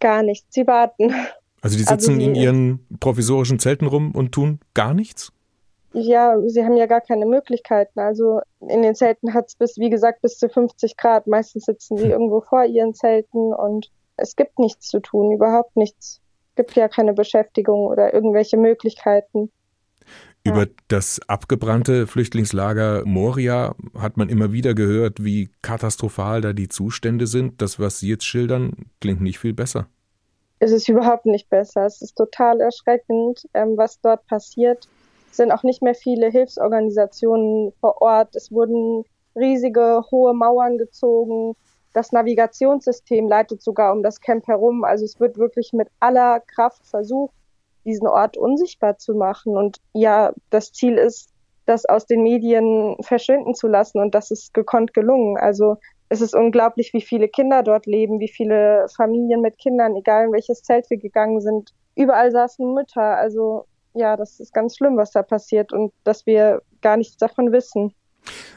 Gar 0.00 0.22
nichts. 0.22 0.46
Sie 0.50 0.66
warten. 0.66 1.12
Also 1.62 1.78
die 1.78 1.84
sitzen 1.84 2.16
also 2.16 2.26
in 2.26 2.34
ihren 2.34 2.86
provisorischen 3.00 3.58
Zelten 3.58 3.86
rum 3.86 4.12
und 4.12 4.32
tun 4.32 4.60
gar 4.74 4.92
nichts? 4.92 5.32
Ja, 5.96 6.36
sie 6.46 6.64
haben 6.64 6.76
ja 6.76 6.86
gar 6.86 7.00
keine 7.00 7.24
Möglichkeiten. 7.24 8.00
Also 8.00 8.40
in 8.60 8.82
den 8.82 8.96
Zelten 8.96 9.32
hat 9.32 9.46
es 9.46 9.54
bis, 9.54 9.78
wie 9.78 9.90
gesagt, 9.90 10.22
bis 10.22 10.38
zu 10.38 10.48
50 10.48 10.96
Grad. 10.96 11.28
Meistens 11.28 11.66
sitzen 11.66 11.96
sie 11.96 12.06
hm. 12.06 12.10
irgendwo 12.10 12.40
vor 12.40 12.64
ihren 12.64 12.94
Zelten 12.94 13.54
und 13.54 13.92
es 14.16 14.34
gibt 14.34 14.58
nichts 14.58 14.88
zu 14.88 14.98
tun, 14.98 15.32
überhaupt 15.32 15.76
nichts. 15.76 16.20
Es 16.50 16.56
gibt 16.56 16.74
ja 16.74 16.88
keine 16.88 17.12
Beschäftigung 17.12 17.86
oder 17.86 18.12
irgendwelche 18.12 18.56
Möglichkeiten. 18.56 19.50
Über 20.42 20.66
das 20.88 21.20
abgebrannte 21.28 22.06
Flüchtlingslager 22.06 23.04
Moria 23.06 23.74
hat 23.96 24.16
man 24.16 24.28
immer 24.28 24.52
wieder 24.52 24.74
gehört, 24.74 25.24
wie 25.24 25.50
katastrophal 25.62 26.40
da 26.40 26.52
die 26.52 26.68
Zustände 26.68 27.26
sind. 27.26 27.62
Das, 27.62 27.78
was 27.78 28.00
Sie 28.00 28.08
jetzt 28.08 28.24
schildern, 28.24 28.90
klingt 29.00 29.22
nicht 29.22 29.38
viel 29.38 29.54
besser. 29.54 29.86
Es 30.58 30.72
ist 30.72 30.88
überhaupt 30.88 31.26
nicht 31.26 31.48
besser. 31.48 31.86
Es 31.86 32.02
ist 32.02 32.16
total 32.16 32.60
erschreckend, 32.60 33.48
ähm, 33.54 33.76
was 33.76 34.00
dort 34.00 34.26
passiert 34.26 34.88
sind 35.36 35.52
auch 35.52 35.62
nicht 35.62 35.82
mehr 35.82 35.94
viele 35.94 36.28
Hilfsorganisationen 36.30 37.72
vor 37.80 38.00
Ort. 38.02 38.34
Es 38.36 38.52
wurden 38.52 39.04
riesige, 39.36 40.02
hohe 40.10 40.34
Mauern 40.34 40.78
gezogen. 40.78 41.54
Das 41.92 42.12
Navigationssystem 42.12 43.28
leitet 43.28 43.62
sogar 43.62 43.92
um 43.92 44.02
das 44.02 44.20
Camp 44.20 44.46
herum. 44.46 44.84
Also 44.84 45.04
es 45.04 45.20
wird 45.20 45.38
wirklich 45.38 45.72
mit 45.72 45.88
aller 46.00 46.40
Kraft 46.40 46.86
versucht, 46.86 47.34
diesen 47.84 48.08
Ort 48.08 48.36
unsichtbar 48.36 48.98
zu 48.98 49.14
machen. 49.14 49.56
Und 49.56 49.78
ja, 49.92 50.32
das 50.50 50.72
Ziel 50.72 50.94
ist, 50.98 51.30
das 51.66 51.86
aus 51.86 52.06
den 52.06 52.22
Medien 52.22 52.96
verschwinden 53.00 53.54
zu 53.54 53.68
lassen. 53.68 54.00
Und 54.00 54.14
das 54.14 54.30
ist 54.30 54.54
gekonnt 54.54 54.92
gelungen. 54.94 55.36
Also 55.36 55.76
es 56.08 56.20
ist 56.20 56.34
unglaublich, 56.34 56.92
wie 56.92 57.00
viele 57.00 57.28
Kinder 57.28 57.62
dort 57.62 57.86
leben, 57.86 58.20
wie 58.20 58.28
viele 58.28 58.86
Familien 58.94 59.40
mit 59.40 59.58
Kindern, 59.58 59.96
egal 59.96 60.26
in 60.26 60.32
welches 60.32 60.62
Zelt 60.62 60.88
wir 60.90 60.98
gegangen 60.98 61.40
sind, 61.40 61.70
überall 61.94 62.30
saßen 62.30 62.74
Mütter. 62.74 63.16
Also 63.16 63.66
ja, 63.94 64.16
das 64.16 64.40
ist 64.40 64.52
ganz 64.52 64.76
schlimm, 64.76 64.96
was 64.96 65.12
da 65.12 65.22
passiert 65.22 65.72
und 65.72 65.92
dass 66.02 66.26
wir 66.26 66.62
gar 66.82 66.96
nichts 66.96 67.16
davon 67.16 67.52
wissen. 67.52 67.94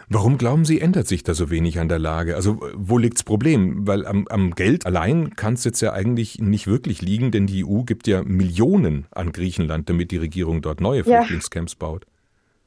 Warum 0.10 0.38
glauben 0.38 0.63
Sie, 0.63 0.79
ändert 0.79 1.08
sich 1.08 1.24
da 1.24 1.34
so 1.34 1.50
wenig 1.50 1.79
an 1.79 1.89
der 1.89 2.00
Lage? 2.00 2.36
Also 2.36 2.60
wo 2.74 2.98
liegt's 2.98 3.24
Problem? 3.24 3.86
Weil 3.86 4.06
am, 4.06 4.25
am 4.29 4.51
Geld 4.51 4.86
allein 4.86 5.36
kann 5.36 5.56
es 5.56 5.65
jetzt 5.65 5.82
ja 5.82 5.91
eigentlich 5.91 6.39
nicht 6.39 6.67
wirklich 6.67 7.01
liegen, 7.01 7.32
denn 7.32 7.48
die 7.48 7.65
EU 7.65 7.84
gibt 7.84 8.08
ja 8.08 8.24
Millionen 8.24 9.08
an 9.12 9.34
Griechenland, 9.34 9.89
damit 9.89 10.12
die 10.12 10.17
Regierung 10.17 10.62
dort 10.62 10.79
neue 10.79 11.01
ja. 11.01 11.17
Flüchtlingscamps 11.17 11.75
baut. 11.75 12.06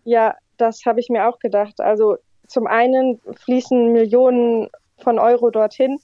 Ja, 0.05 0.35
das 0.59 0.85
habe 0.85 1.01
ich 1.01 1.09
mir 1.09 1.29
auch 1.29 1.39
gedacht. 1.39 1.81
Also 1.81 2.19
zum 2.47 2.67
einen 2.67 3.21
fließen 3.45 3.93
Millionen 3.93 4.69
von 4.99 5.19
Euro 5.19 5.51
dorthin. 5.51 5.99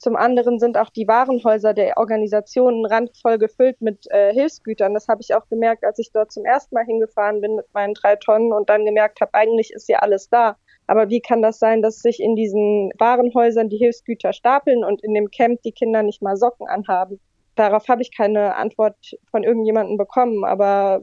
Zum 0.00 0.16
anderen 0.16 0.58
sind 0.58 0.78
auch 0.78 0.88
die 0.88 1.06
Warenhäuser 1.06 1.74
der 1.74 1.98
Organisationen 1.98 2.86
randvoll 2.86 3.36
gefüllt 3.36 3.82
mit 3.82 4.10
äh, 4.10 4.32
Hilfsgütern. 4.32 4.94
Das 4.94 5.08
habe 5.08 5.20
ich 5.20 5.34
auch 5.34 5.46
gemerkt, 5.50 5.84
als 5.84 5.98
ich 5.98 6.10
dort 6.10 6.32
zum 6.32 6.46
ersten 6.46 6.74
Mal 6.74 6.86
hingefahren 6.86 7.42
bin 7.42 7.56
mit 7.56 7.66
meinen 7.74 7.92
drei 7.92 8.16
Tonnen 8.16 8.50
und 8.50 8.70
dann 8.70 8.86
gemerkt 8.86 9.20
habe, 9.20 9.34
eigentlich 9.34 9.70
ist 9.74 9.90
ja 9.90 9.98
alles 9.98 10.30
da. 10.30 10.56
Aber 10.86 11.10
wie 11.10 11.20
kann 11.20 11.42
das 11.42 11.58
sein, 11.58 11.82
dass 11.82 11.98
sich 11.98 12.18
in 12.18 12.34
diesen 12.34 12.92
Warenhäusern 12.98 13.68
die 13.68 13.76
Hilfsgüter 13.76 14.32
stapeln 14.32 14.84
und 14.84 15.04
in 15.04 15.12
dem 15.12 15.30
Camp 15.30 15.60
die 15.62 15.72
Kinder 15.72 16.02
nicht 16.02 16.22
mal 16.22 16.36
Socken 16.38 16.66
anhaben? 16.66 17.20
Darauf 17.54 17.86
habe 17.88 18.00
ich 18.00 18.16
keine 18.16 18.56
Antwort 18.56 18.96
von 19.30 19.44
irgendjemandem 19.44 19.98
bekommen, 19.98 20.46
aber 20.46 21.02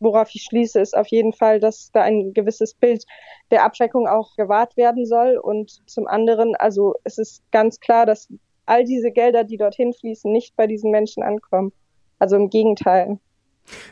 worauf 0.00 0.34
ich 0.34 0.42
schließe, 0.42 0.80
ist 0.80 0.96
auf 0.96 1.06
jeden 1.08 1.32
Fall, 1.32 1.60
dass 1.60 1.90
da 1.92 2.02
ein 2.02 2.32
gewisses 2.34 2.74
Bild 2.74 3.04
der 3.50 3.64
Abschreckung 3.64 4.08
auch 4.08 4.34
gewahrt 4.36 4.76
werden 4.76 5.06
soll. 5.06 5.36
Und 5.36 5.82
zum 5.88 6.06
anderen, 6.06 6.56
also 6.56 6.94
es 7.04 7.18
ist 7.18 7.42
ganz 7.52 7.78
klar, 7.80 8.06
dass 8.06 8.28
all 8.66 8.84
diese 8.84 9.10
Gelder, 9.12 9.44
die 9.44 9.56
dorthin 9.56 9.92
fließen, 9.92 10.30
nicht 10.30 10.56
bei 10.56 10.66
diesen 10.66 10.90
Menschen 10.90 11.22
ankommen. 11.22 11.72
Also 12.18 12.36
im 12.36 12.50
Gegenteil. 12.50 13.18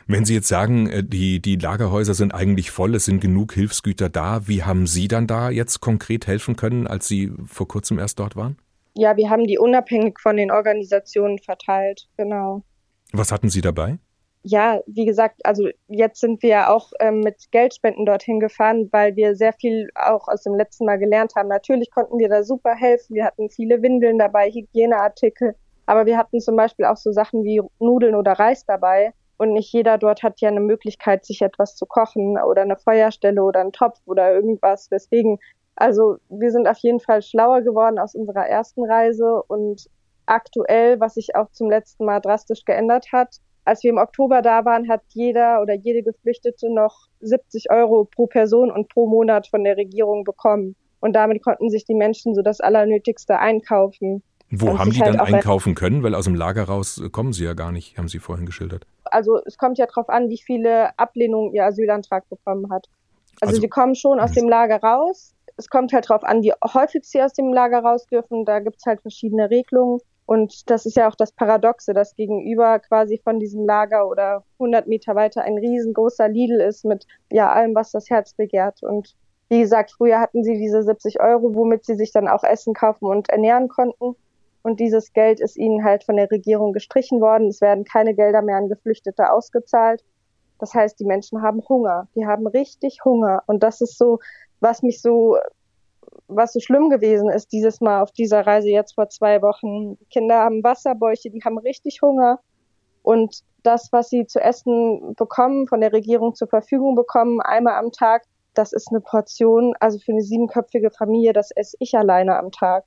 Wenn 0.07 0.25
Sie 0.25 0.33
jetzt 0.33 0.47
sagen, 0.47 0.87
äh, 0.89 1.03
die, 1.03 1.41
die 1.41 1.55
Lagerhäuser 1.55 2.13
sind 2.13 2.33
eigentlich 2.33 2.71
voll, 2.71 2.95
es 2.95 3.05
sind 3.05 3.21
genug 3.21 3.53
Hilfsgüter 3.53 4.09
da, 4.09 4.47
wie 4.47 4.63
haben 4.63 4.87
Sie 4.87 5.07
dann 5.07 5.27
da 5.27 5.49
jetzt 5.49 5.79
konkret 5.79 6.27
helfen 6.27 6.55
können, 6.55 6.87
als 6.87 7.07
Sie 7.07 7.31
vor 7.45 7.67
kurzem 7.67 7.99
erst 7.99 8.19
dort 8.19 8.35
waren? 8.35 8.57
Ja, 8.95 9.15
wir 9.17 9.29
haben 9.29 9.47
die 9.47 9.57
unabhängig 9.57 10.19
von 10.19 10.35
den 10.35 10.51
Organisationen 10.51 11.39
verteilt, 11.39 12.07
genau. 12.17 12.63
Was 13.11 13.31
hatten 13.31 13.49
Sie 13.49 13.61
dabei? 13.61 13.99
Ja, 14.43 14.81
wie 14.87 15.05
gesagt, 15.05 15.45
also 15.45 15.67
jetzt 15.87 16.21
sind 16.21 16.41
wir 16.43 16.69
auch 16.69 16.91
ähm, 16.99 17.19
mit 17.19 17.51
Geldspenden 17.51 18.05
dorthin 18.05 18.39
gefahren, 18.39 18.87
weil 18.91 19.15
wir 19.15 19.35
sehr 19.35 19.53
viel 19.53 19.89
auch 19.95 20.27
aus 20.27 20.43
dem 20.43 20.55
letzten 20.55 20.85
Mal 20.85 20.97
gelernt 20.97 21.35
haben. 21.35 21.49
Natürlich 21.49 21.91
konnten 21.91 22.17
wir 22.19 22.29
da 22.29 22.43
super 22.43 22.73
helfen. 22.73 23.15
Wir 23.15 23.25
hatten 23.25 23.49
viele 23.49 23.81
Windeln 23.81 24.17
dabei, 24.17 24.49
Hygieneartikel, 24.49 25.55
aber 25.85 26.05
wir 26.05 26.17
hatten 26.17 26.39
zum 26.39 26.55
Beispiel 26.55 26.85
auch 26.85 26.95
so 26.95 27.11
Sachen 27.11 27.43
wie 27.43 27.61
Nudeln 27.79 28.15
oder 28.15 28.33
Reis 28.33 28.65
dabei. 28.65 29.13
Und 29.37 29.53
nicht 29.53 29.71
jeder 29.73 29.97
dort 29.97 30.23
hat 30.23 30.41
ja 30.41 30.49
eine 30.49 30.59
Möglichkeit, 30.59 31.25
sich 31.25 31.41
etwas 31.41 31.75
zu 31.75 31.85
kochen 31.85 32.37
oder 32.37 32.61
eine 32.61 32.75
Feuerstelle 32.77 33.41
oder 33.41 33.61
einen 33.61 33.71
Topf 33.71 33.99
oder 34.05 34.33
irgendwas. 34.33 34.89
Deswegen, 34.89 35.39
also 35.75 36.17
wir 36.29 36.51
sind 36.51 36.67
auf 36.67 36.77
jeden 36.79 36.99
Fall 36.99 37.21
schlauer 37.21 37.61
geworden 37.61 37.99
aus 37.99 38.15
unserer 38.15 38.47
ersten 38.47 38.83
Reise 38.85 39.41
und 39.47 39.89
aktuell, 40.25 40.99
was 40.99 41.15
sich 41.15 41.35
auch 41.35 41.49
zum 41.51 41.69
letzten 41.69 42.05
Mal 42.05 42.19
drastisch 42.19 42.65
geändert 42.65 43.07
hat, 43.11 43.37
als 43.65 43.83
wir 43.83 43.91
im 43.91 43.97
Oktober 43.97 44.41
da 44.41 44.65
waren, 44.65 44.89
hat 44.89 45.01
jeder 45.09 45.61
oder 45.61 45.73
jede 45.73 46.03
Geflüchtete 46.03 46.73
noch 46.73 47.07
70 47.21 47.71
Euro 47.71 48.05
pro 48.05 48.27
Person 48.27 48.71
und 48.71 48.89
pro 48.89 49.07
Monat 49.07 49.47
von 49.47 49.63
der 49.63 49.77
Regierung 49.77 50.23
bekommen. 50.23 50.75
Und 50.99 51.13
damit 51.13 51.43
konnten 51.43 51.69
sich 51.69 51.85
die 51.85 51.95
Menschen 51.95 52.35
so 52.35 52.41
das 52.41 52.59
Allernötigste 52.59 53.39
einkaufen. 53.39 54.23
Wo 54.51 54.79
haben 54.79 54.91
die 54.91 54.99
halt 54.99 55.15
dann 55.15 55.33
einkaufen 55.33 55.75
können? 55.75 56.01
Weil 56.03 56.15
aus 56.15 56.25
dem 56.25 56.35
Lager 56.35 56.63
raus 56.63 57.01
kommen 57.11 57.33
sie 57.33 57.45
ja 57.45 57.53
gar 57.53 57.71
nicht, 57.71 57.97
haben 57.97 58.07
Sie 58.07 58.19
vorhin 58.19 58.45
geschildert. 58.45 58.87
Also 59.05 59.39
es 59.45 59.57
kommt 59.57 59.77
ja 59.77 59.85
darauf 59.85 60.09
an, 60.09 60.29
wie 60.29 60.39
viele 60.39 60.97
Ablehnungen 60.97 61.53
ihr 61.53 61.65
Asylantrag 61.65 62.27
bekommen 62.29 62.71
hat. 62.71 62.87
Also, 63.41 63.51
also 63.51 63.61
sie 63.61 63.69
kommen 63.69 63.95
schon 63.95 64.19
aus 64.19 64.31
dem 64.31 64.49
Lager 64.49 64.81
raus. 64.81 65.35
Es 65.55 65.69
kommt 65.69 65.93
halt 65.93 66.09
darauf 66.09 66.23
an, 66.23 66.41
wie 66.41 66.53
häufig 66.73 67.03
sie 67.03 67.21
aus 67.21 67.33
dem 67.33 67.53
Lager 67.53 67.79
raus 67.79 68.07
dürfen. 68.07 68.45
Da 68.45 68.59
gibt 68.59 68.77
es 68.77 68.85
halt 68.85 69.01
verschiedene 69.01 69.49
Regelungen. 69.49 69.99
Und 70.29 70.69
das 70.69 70.85
ist 70.85 70.95
ja 70.95 71.09
auch 71.09 71.15
das 71.15 71.31
Paradoxe, 71.31 71.91
dass 71.95 72.15
gegenüber 72.15 72.77
quasi 72.77 73.19
von 73.23 73.39
diesem 73.39 73.65
Lager 73.65 74.07
oder 74.07 74.43
100 74.59 74.85
Meter 74.85 75.15
weiter 75.15 75.41
ein 75.41 75.57
riesengroßer 75.57 76.29
Lidl 76.29 76.61
ist 76.61 76.85
mit 76.85 77.07
ja 77.31 77.51
allem, 77.51 77.73
was 77.73 77.89
das 77.89 78.11
Herz 78.11 78.35
begehrt. 78.35 78.83
Und 78.83 79.15
wie 79.47 79.61
gesagt, 79.61 79.91
früher 79.91 80.19
hatten 80.19 80.43
sie 80.43 80.53
diese 80.53 80.83
70 80.83 81.19
Euro, 81.19 81.55
womit 81.55 81.83
sie 81.83 81.95
sich 81.95 82.11
dann 82.11 82.27
auch 82.27 82.43
Essen 82.43 82.75
kaufen 82.75 83.05
und 83.05 83.27
ernähren 83.31 83.69
konnten. 83.69 84.15
Und 84.61 84.79
dieses 84.79 85.13
Geld 85.13 85.39
ist 85.39 85.57
ihnen 85.57 85.83
halt 85.83 86.03
von 86.03 86.15
der 86.15 86.29
Regierung 86.29 86.73
gestrichen 86.73 87.21
worden. 87.21 87.47
Es 87.47 87.59
werden 87.59 87.83
keine 87.83 88.13
Gelder 88.13 88.43
mehr 88.43 88.57
an 88.57 88.69
Geflüchtete 88.69 89.31
ausgezahlt. 89.31 90.03
Das 90.59 90.75
heißt, 90.75 90.99
die 90.99 91.05
Menschen 91.05 91.41
haben 91.41 91.63
Hunger. 91.67 92.07
Die 92.13 92.27
haben 92.27 92.45
richtig 92.45 93.03
Hunger. 93.03 93.41
Und 93.47 93.63
das 93.63 93.81
ist 93.81 93.97
so, 93.97 94.19
was 94.59 94.83
mich 94.83 95.01
so 95.01 95.37
was 96.29 96.53
so 96.53 96.59
schlimm 96.59 96.89
gewesen 96.89 97.29
ist 97.29 97.51
dieses 97.51 97.81
Mal 97.81 98.01
auf 98.01 98.11
dieser 98.11 98.45
Reise 98.45 98.69
jetzt 98.69 98.95
vor 98.95 99.09
zwei 99.09 99.41
Wochen. 99.41 99.97
Die 99.97 100.05
Kinder 100.05 100.39
haben 100.39 100.63
Wasserbäuche, 100.63 101.29
die 101.29 101.41
haben 101.43 101.57
richtig 101.57 102.01
Hunger. 102.01 102.39
Und 103.01 103.43
das, 103.63 103.91
was 103.91 104.09
sie 104.09 104.25
zu 104.25 104.39
essen 104.39 105.15
bekommen, 105.15 105.67
von 105.67 105.81
der 105.81 105.91
Regierung 105.91 106.35
zur 106.35 106.47
Verfügung 106.47 106.95
bekommen, 106.95 107.41
einmal 107.41 107.75
am 107.75 107.91
Tag, 107.91 108.23
das 108.53 108.73
ist 108.73 108.89
eine 108.89 109.01
Portion, 109.01 109.73
also 109.79 109.99
für 109.99 110.11
eine 110.11 110.21
siebenköpfige 110.21 110.91
Familie, 110.91 111.33
das 111.33 111.51
esse 111.51 111.75
ich 111.79 111.97
alleine 111.97 112.37
am 112.37 112.51
Tag. 112.51 112.85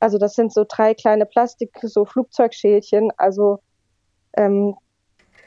Also 0.00 0.18
das 0.18 0.34
sind 0.34 0.52
so 0.52 0.64
drei 0.68 0.94
kleine 0.94 1.26
Plastik, 1.26 1.70
so 1.82 2.04
Flugzeugschälchen. 2.04 3.10
Also 3.16 3.60
ähm, 4.36 4.76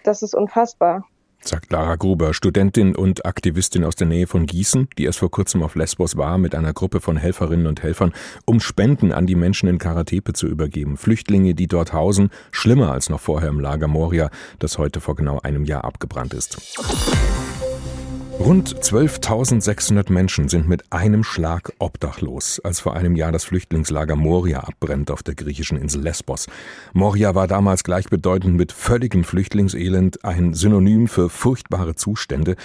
das 0.04 0.24
ist 0.24 0.36
unfassbar 0.36 1.04
sagt 1.48 1.72
Lara 1.72 1.96
Gruber, 1.96 2.34
Studentin 2.34 2.96
und 2.96 3.26
Aktivistin 3.26 3.84
aus 3.84 3.96
der 3.96 4.08
Nähe 4.08 4.28
von 4.28 4.46
Gießen, 4.46 4.90
die 4.98 5.06
erst 5.06 5.20
vor 5.20 5.32
kurzem 5.32 5.64
auf 5.64 5.76
Lesbos 5.76 6.18
war 6.18 6.38
mit 6.38 6.56
einer 6.56 6.74
Gruppe 6.74 7.02
von 7.02 7.18
Helferinnen 7.18 7.68
und 7.68 7.84
Helfern, 7.84 8.14
um 8.46 8.60
Spenden 8.60 9.12
an 9.12 9.28
die 9.28 9.36
Menschen 9.36 9.68
in 9.70 9.78
Karatepe 9.78 10.34
zu 10.34 10.48
übergeben. 10.48 10.98
Flüchtlinge, 10.98 11.56
die 11.56 11.68
dort 11.68 11.94
hausen, 11.94 12.30
schlimmer 12.52 12.92
als 12.92 13.10
noch 13.10 13.20
vorher 13.20 13.50
im 13.50 13.60
Lager 13.60 13.88
Moria, 13.88 14.30
das 14.60 14.78
heute 14.78 15.02
vor 15.02 15.16
genau 15.16 15.40
einem 15.40 15.66
Jahr 15.66 15.84
abgebrannt 15.84 16.34
ist. 16.34 16.80
Rund 18.44 18.74
12.600 18.76 20.12
Menschen 20.12 20.50
sind 20.50 20.68
mit 20.68 20.92
einem 20.92 21.24
Schlag 21.24 21.74
obdachlos, 21.78 22.60
als 22.64 22.80
vor 22.80 22.96
einem 22.96 23.16
Jahr 23.16 23.32
das 23.32 23.44
Flüchtlingslager 23.44 24.16
Moria 24.16 24.62
abbrennt 24.62 25.12
auf 25.12 25.22
der 25.22 25.36
griechischen 25.36 25.78
Insel 25.78 26.02
Lesbos. 26.02 26.48
Moria 26.92 27.36
war 27.36 27.46
damals 27.46 27.84
gleichbedeutend 27.84 28.58
mit 28.58 28.72
völligem 28.72 29.26
Flüchtlingselend, 29.26 30.26
ein 30.26 30.56
Synonym 30.56 31.08
für 31.08 31.30
furchtbare 31.30 31.94
Zustände. 31.94 32.56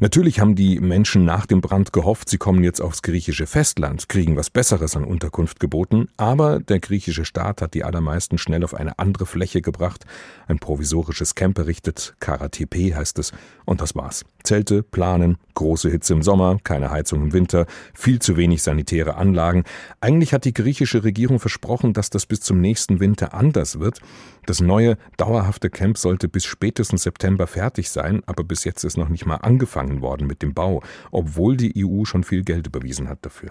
Natürlich 0.00 0.38
haben 0.38 0.54
die 0.54 0.80
Menschen 0.80 1.24
nach 1.24 1.46
dem 1.46 1.62
Brand 1.62 1.94
gehofft, 1.94 2.28
sie 2.28 2.36
kommen 2.36 2.62
jetzt 2.62 2.82
aufs 2.82 3.00
griechische 3.00 3.46
Festland, 3.46 4.10
kriegen 4.10 4.36
was 4.36 4.50
Besseres 4.50 4.96
an 4.96 5.04
Unterkunft 5.04 5.60
geboten, 5.60 6.08
aber 6.18 6.60
der 6.60 6.78
griechische 6.78 7.24
Staat 7.24 7.62
hat 7.62 7.72
die 7.72 7.84
allermeisten 7.84 8.36
schnell 8.36 8.64
auf 8.64 8.74
eine 8.74 8.98
andere 8.98 9.24
Fläche 9.24 9.62
gebracht, 9.62 10.04
ein 10.46 10.58
provisorisches 10.58 11.34
Camp 11.34 11.56
errichtet, 11.56 12.16
Karatepe 12.20 12.94
heißt 12.94 13.18
es, 13.18 13.32
und 13.64 13.80
das 13.80 13.94
war's. 13.94 14.26
Zelte, 14.44 14.82
Planen, 14.82 15.21
große 15.54 15.90
Hitze 15.90 16.12
im 16.12 16.22
Sommer, 16.22 16.58
keine 16.64 16.90
Heizung 16.90 17.22
im 17.22 17.32
Winter, 17.32 17.66
viel 17.94 18.18
zu 18.18 18.36
wenig 18.36 18.62
sanitäre 18.62 19.16
Anlagen. 19.16 19.64
Eigentlich 20.00 20.32
hat 20.32 20.44
die 20.44 20.52
griechische 20.52 21.04
Regierung 21.04 21.38
versprochen, 21.38 21.92
dass 21.92 22.10
das 22.10 22.26
bis 22.26 22.40
zum 22.40 22.60
nächsten 22.60 23.00
Winter 23.00 23.34
anders 23.34 23.80
wird. 23.80 24.00
Das 24.46 24.60
neue, 24.60 24.96
dauerhafte 25.16 25.70
Camp 25.70 25.98
sollte 25.98 26.28
bis 26.28 26.44
spätestens 26.44 27.04
September 27.04 27.46
fertig 27.46 27.90
sein, 27.90 28.22
aber 28.26 28.44
bis 28.44 28.64
jetzt 28.64 28.84
ist 28.84 28.96
noch 28.96 29.08
nicht 29.08 29.26
mal 29.26 29.36
angefangen 29.36 30.00
worden 30.00 30.26
mit 30.26 30.42
dem 30.42 30.54
Bau, 30.54 30.82
obwohl 31.10 31.56
die 31.56 31.84
EU 31.84 32.04
schon 32.04 32.24
viel 32.24 32.42
Geld 32.42 32.66
überwiesen 32.66 33.08
hat 33.08 33.18
dafür. 33.22 33.50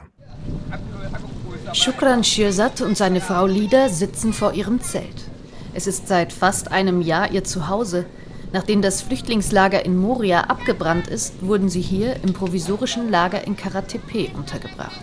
Shukran 1.74 2.24
Shirzat 2.24 2.82
und 2.82 2.98
seine 2.98 3.22
Frau 3.22 3.46
Lida 3.46 3.90
sitzen 3.90 4.34
vor 4.34 4.54
ihrem 4.54 4.82
Zelt. 4.82 5.30
Es 5.74 5.88
ist 5.88 6.08
seit 6.08 6.34
fast 6.34 6.72
einem 6.72 7.02
Jahr 7.02 7.32
ihr 7.32 7.46
Zuhause. 7.46 8.06
Nachdem 8.54 8.82
das 8.82 9.02
Flüchtlingslager 9.02 9.86
in 9.86 9.98
Moria 9.98 10.42
abgebrannt 10.42 11.08
ist, 11.08 11.42
wurden 11.42 11.70
sie 11.70 11.82
hier 11.82 12.18
im 12.24 12.34
provisorischen 12.34 13.10
Lager 13.10 13.46
in 13.48 13.56
Karatepe 13.56 14.30
untergebracht. 14.36 15.00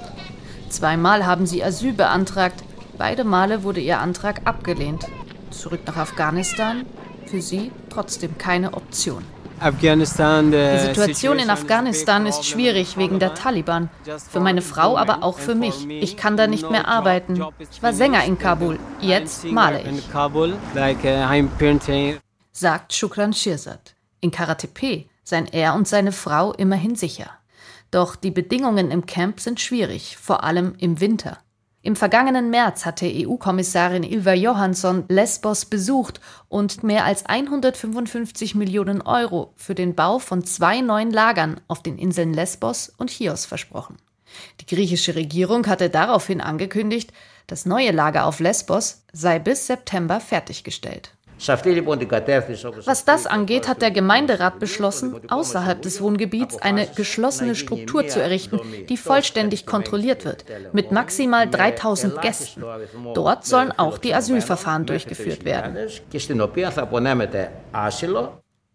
Zweimal 0.69 1.25
haben 1.25 1.47
sie 1.47 1.65
Asyl 1.65 1.95
beantragt, 1.95 2.63
beide 2.99 3.25
Male 3.25 3.63
wurde 3.63 3.81
ihr 3.81 4.01
Antrag 4.01 4.43
abgelehnt. 4.45 5.07
Zurück 5.51 5.81
nach 5.87 5.97
Afghanistan? 5.97 6.85
Für 7.25 7.41
sie 7.41 7.71
trotzdem 7.89 8.37
keine 8.37 8.75
Option. 8.75 9.25
Die 9.61 10.79
Situation 10.79 11.39
in 11.39 11.51
Afghanistan 11.51 12.27
ist 12.27 12.47
schwierig 12.47 12.97
wegen 12.97 13.19
der 13.19 13.35
Taliban. 13.35 13.91
Für 14.31 14.41
meine 14.41 14.63
Frau, 14.63 14.97
aber 14.97 15.25
auch 15.25 15.39
für 15.39 15.55
mich. 15.55 15.89
Ich 15.89 16.17
kann 16.17 16.37
da 16.37 16.47
nicht 16.47 16.71
mehr 16.71 16.87
arbeiten. 16.87 17.43
Ich 17.73 17.83
war 17.83 17.93
Sänger 17.93 18.25
in 18.25 18.39
Kabul. 18.39 18.79
Jetzt 19.01 19.45
male 19.47 19.83
ich 19.83 20.05
sagt 22.59 22.93
Shukran 22.93 23.33
Shirzad. 23.33 23.95
In 24.21 24.31
Karatepe 24.31 25.05
seien 25.23 25.47
er 25.47 25.75
und 25.75 25.87
seine 25.87 26.13
Frau 26.13 26.53
immerhin 26.53 26.97
sicher. 26.97 27.31
Doch 27.91 28.17
die 28.17 28.31
Bedingungen 28.31 28.91
im 28.91 29.07
Camp 29.07 29.41
sind 29.41 29.61
schwierig, 29.61 30.17
vor 30.17 30.45
allem 30.45 30.75
im 30.79 31.01
Winter. 31.01 31.39
Im 31.81 31.95
vergangenen 31.95 32.51
März 32.51 32.85
hatte 32.85 33.07
EU-Kommissarin 33.07 34.03
Ilva 34.03 34.35
Johansson 34.35 35.05
Lesbos 35.09 35.65
besucht 35.65 36.21
und 36.49 36.83
mehr 36.83 37.05
als 37.05 37.25
155 37.25 38.57
Millionen 38.57 39.01
Euro 39.01 39.53
für 39.57 39.77
den 39.77 39.95
Bau 39.95 40.19
von 40.19 40.45
zwei 40.45 40.81
neuen 40.81 41.13
Lagern 41.13 41.61
auf 41.69 41.83
den 41.83 41.97
Inseln 41.97 42.35
Lesbos 42.35 42.93
und 42.99 43.11
Chios 43.11 43.47
versprochen. 43.47 43.97
Die 44.61 44.67
griechische 44.67 45.15
Regierung 45.15 45.67
hatte 45.69 45.89
daraufhin 45.89 46.41
angekündigt, 46.41 47.13
das 47.47 47.65
neue 47.65 47.93
Lager 47.93 48.27
auf 48.27 48.41
Lesbos 48.41 49.05
sei 49.13 49.39
bis 49.39 49.67
September 49.67 50.21
fertiggestellt. 50.21 51.13
Was 51.39 53.05
das 53.05 53.27
angeht, 53.27 53.69
hat 53.69 53.81
der 53.81 53.91
Gemeinderat 53.91 54.59
beschlossen, 54.59 55.21
außerhalb 55.29 55.81
des 55.81 56.01
Wohngebiets 56.01 56.57
eine 56.59 56.87
geschlossene 56.87 57.55
Struktur 57.55 58.07
zu 58.07 58.21
errichten, 58.21 58.61
die 58.89 58.97
vollständig 58.97 59.65
kontrolliert 59.65 60.25
wird, 60.25 60.45
mit 60.73 60.91
maximal 60.93 61.49
3000 61.49 62.21
Gästen. 62.21 62.65
Dort 63.15 63.47
sollen 63.47 63.73
auch 63.73 63.99
die 63.99 64.15
Asylverfahren 64.15 64.87
durchgeführt 64.87 65.45
werden. 65.45 65.77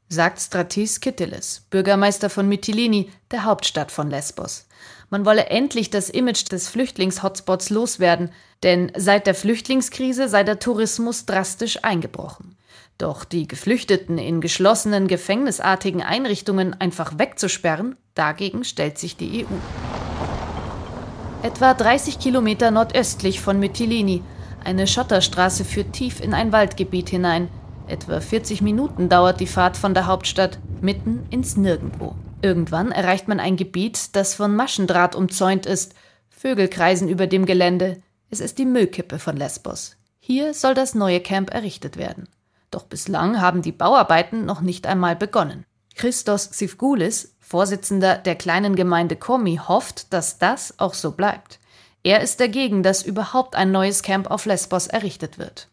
Sagt 0.10 0.40
Stratis 0.40 1.00
Kittilis, 1.00 1.66
Bürgermeister 1.70 2.30
von 2.30 2.48
Mytilini, 2.48 3.10
der 3.32 3.46
Hauptstadt 3.46 3.92
von 3.92 4.10
Lesbos. 4.10 4.68
Man 5.14 5.28
wolle 5.28 5.46
endlich 5.46 5.92
das 5.92 6.10
Image 6.10 6.52
des 6.52 6.70
Flüchtlingshotspots 6.70 7.70
loswerden, 7.70 8.32
denn 8.64 8.92
seit 8.98 9.28
der 9.28 9.36
Flüchtlingskrise 9.36 10.28
sei 10.28 10.44
der 10.44 10.58
Tourismus 10.58 11.28
drastisch 11.28 11.84
eingebrochen. 11.84 12.56
Doch 12.98 13.24
die 13.24 13.48
Geflüchteten 13.48 14.18
in 14.18 14.42
geschlossenen, 14.42 15.08
gefängnisartigen 15.08 16.02
Einrichtungen 16.02 16.74
einfach 16.82 17.20
wegzusperren, 17.20 17.96
dagegen 18.16 18.64
stellt 18.64 18.98
sich 18.98 19.16
die 19.16 19.46
EU. 19.46 21.46
Etwa 21.46 21.76
30 21.76 22.18
Kilometer 22.18 22.72
nordöstlich 22.72 23.40
von 23.40 23.60
Mytilini. 23.60 24.24
Eine 24.64 24.88
Schotterstraße 24.88 25.64
führt 25.64 25.94
tief 25.94 26.22
in 26.22 26.34
ein 26.34 26.52
Waldgebiet 26.52 27.10
hinein. 27.10 27.50
Etwa 27.86 28.20
40 28.20 28.64
Minuten 28.64 29.10
dauert 29.10 29.42
die 29.42 29.46
Fahrt 29.46 29.78
von 29.78 29.94
der 29.94 30.08
Hauptstadt 30.08 30.58
mitten 30.82 31.28
ins 31.30 31.56
Nirgendwo. 31.56 32.16
Irgendwann 32.44 32.92
erreicht 32.92 33.30
man 33.30 33.40
ein 33.40 33.56
Gebiet, 33.56 34.18
das 34.18 34.36
von 34.36 34.54
Maschendraht 34.54 35.16
umzäunt 35.16 35.66
ist. 35.66 35.94
Vögel 36.30 36.68
kreisen 36.68 37.08
über 37.08 37.26
dem 37.26 37.46
Gelände. 37.46 38.04
Es 38.30 38.42
ist 38.42 38.58
die 38.58 38.66
Müllkippe 38.66 39.18
von 39.18 39.38
Lesbos. 39.38 39.96
Hier 40.20 40.54
soll 40.54 40.74
das 40.74 40.94
neue 40.94 41.22
Camp 41.22 41.54
errichtet 41.54 41.96
werden. 41.96 42.28
Doch 42.70 42.84
bislang 42.84 43.40
haben 43.40 43.62
die 43.62 43.72
Bauarbeiten 43.72 44.46
noch 44.46 44.60
nicht 44.60 44.86
einmal 44.88 45.16
begonnen. 45.16 45.66
Christos 45.96 46.50
Sivgoulis, 46.52 47.38
Vorsitzender 47.40 48.18
der 48.18 48.36
kleinen 48.36 48.76
Gemeinde 48.76 49.16
Komi, 49.16 49.62
hofft, 49.66 50.12
dass 50.12 50.38
das 50.38 50.80
auch 50.80 50.96
so 50.96 51.12
bleibt. 51.12 51.60
Er 52.04 52.20
ist 52.20 52.42
dagegen, 52.42 52.84
dass 52.84 53.04
überhaupt 53.04 53.56
ein 53.56 53.72
neues 53.72 54.04
Camp 54.04 54.30
auf 54.30 54.46
Lesbos 54.46 54.88
errichtet 54.88 55.38
wird. 55.38 55.70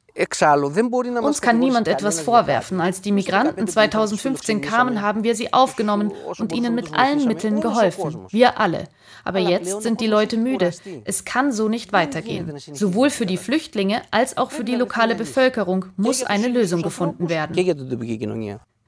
Uns 1.23 1.41
kann 1.41 1.59
niemand 1.59 1.89
etwas 1.89 2.21
vorwerfen. 2.21 2.81
Als 2.81 3.01
die 3.01 3.13
Migranten 3.13 3.67
2015 3.67 4.61
kamen, 4.61 5.03
haben 5.03 5.23
wir 5.23 5.35
sie 5.35 5.53
aufgenommen 5.53 6.13
und 6.39 6.53
ihnen 6.53 6.75
mit 6.75 6.95
allen 6.95 7.27
Mitteln 7.27 7.61
geholfen. 7.61 8.27
Wir 8.31 8.59
alle. 8.59 8.89
Aber 9.25 9.39
jetzt 9.39 9.83
sind 9.83 10.01
die 10.01 10.07
Leute 10.07 10.37
müde. 10.37 10.73
Es 11.05 11.25
kann 11.25 11.53
so 11.53 11.69
nicht 11.69 11.93
weitergehen. 11.93 12.53
Sowohl 12.59 13.11
für 13.11 13.27
die 13.27 13.37
Flüchtlinge 13.37 14.03
als 14.11 14.37
auch 14.37 14.51
für 14.51 14.65
die 14.65 14.77
lokale 14.77 15.15
Bevölkerung 15.15 15.87
muss 15.97 16.23
eine 16.23 16.49
Lösung 16.49 16.83
gefunden 16.83 17.29
werden. 17.29 17.55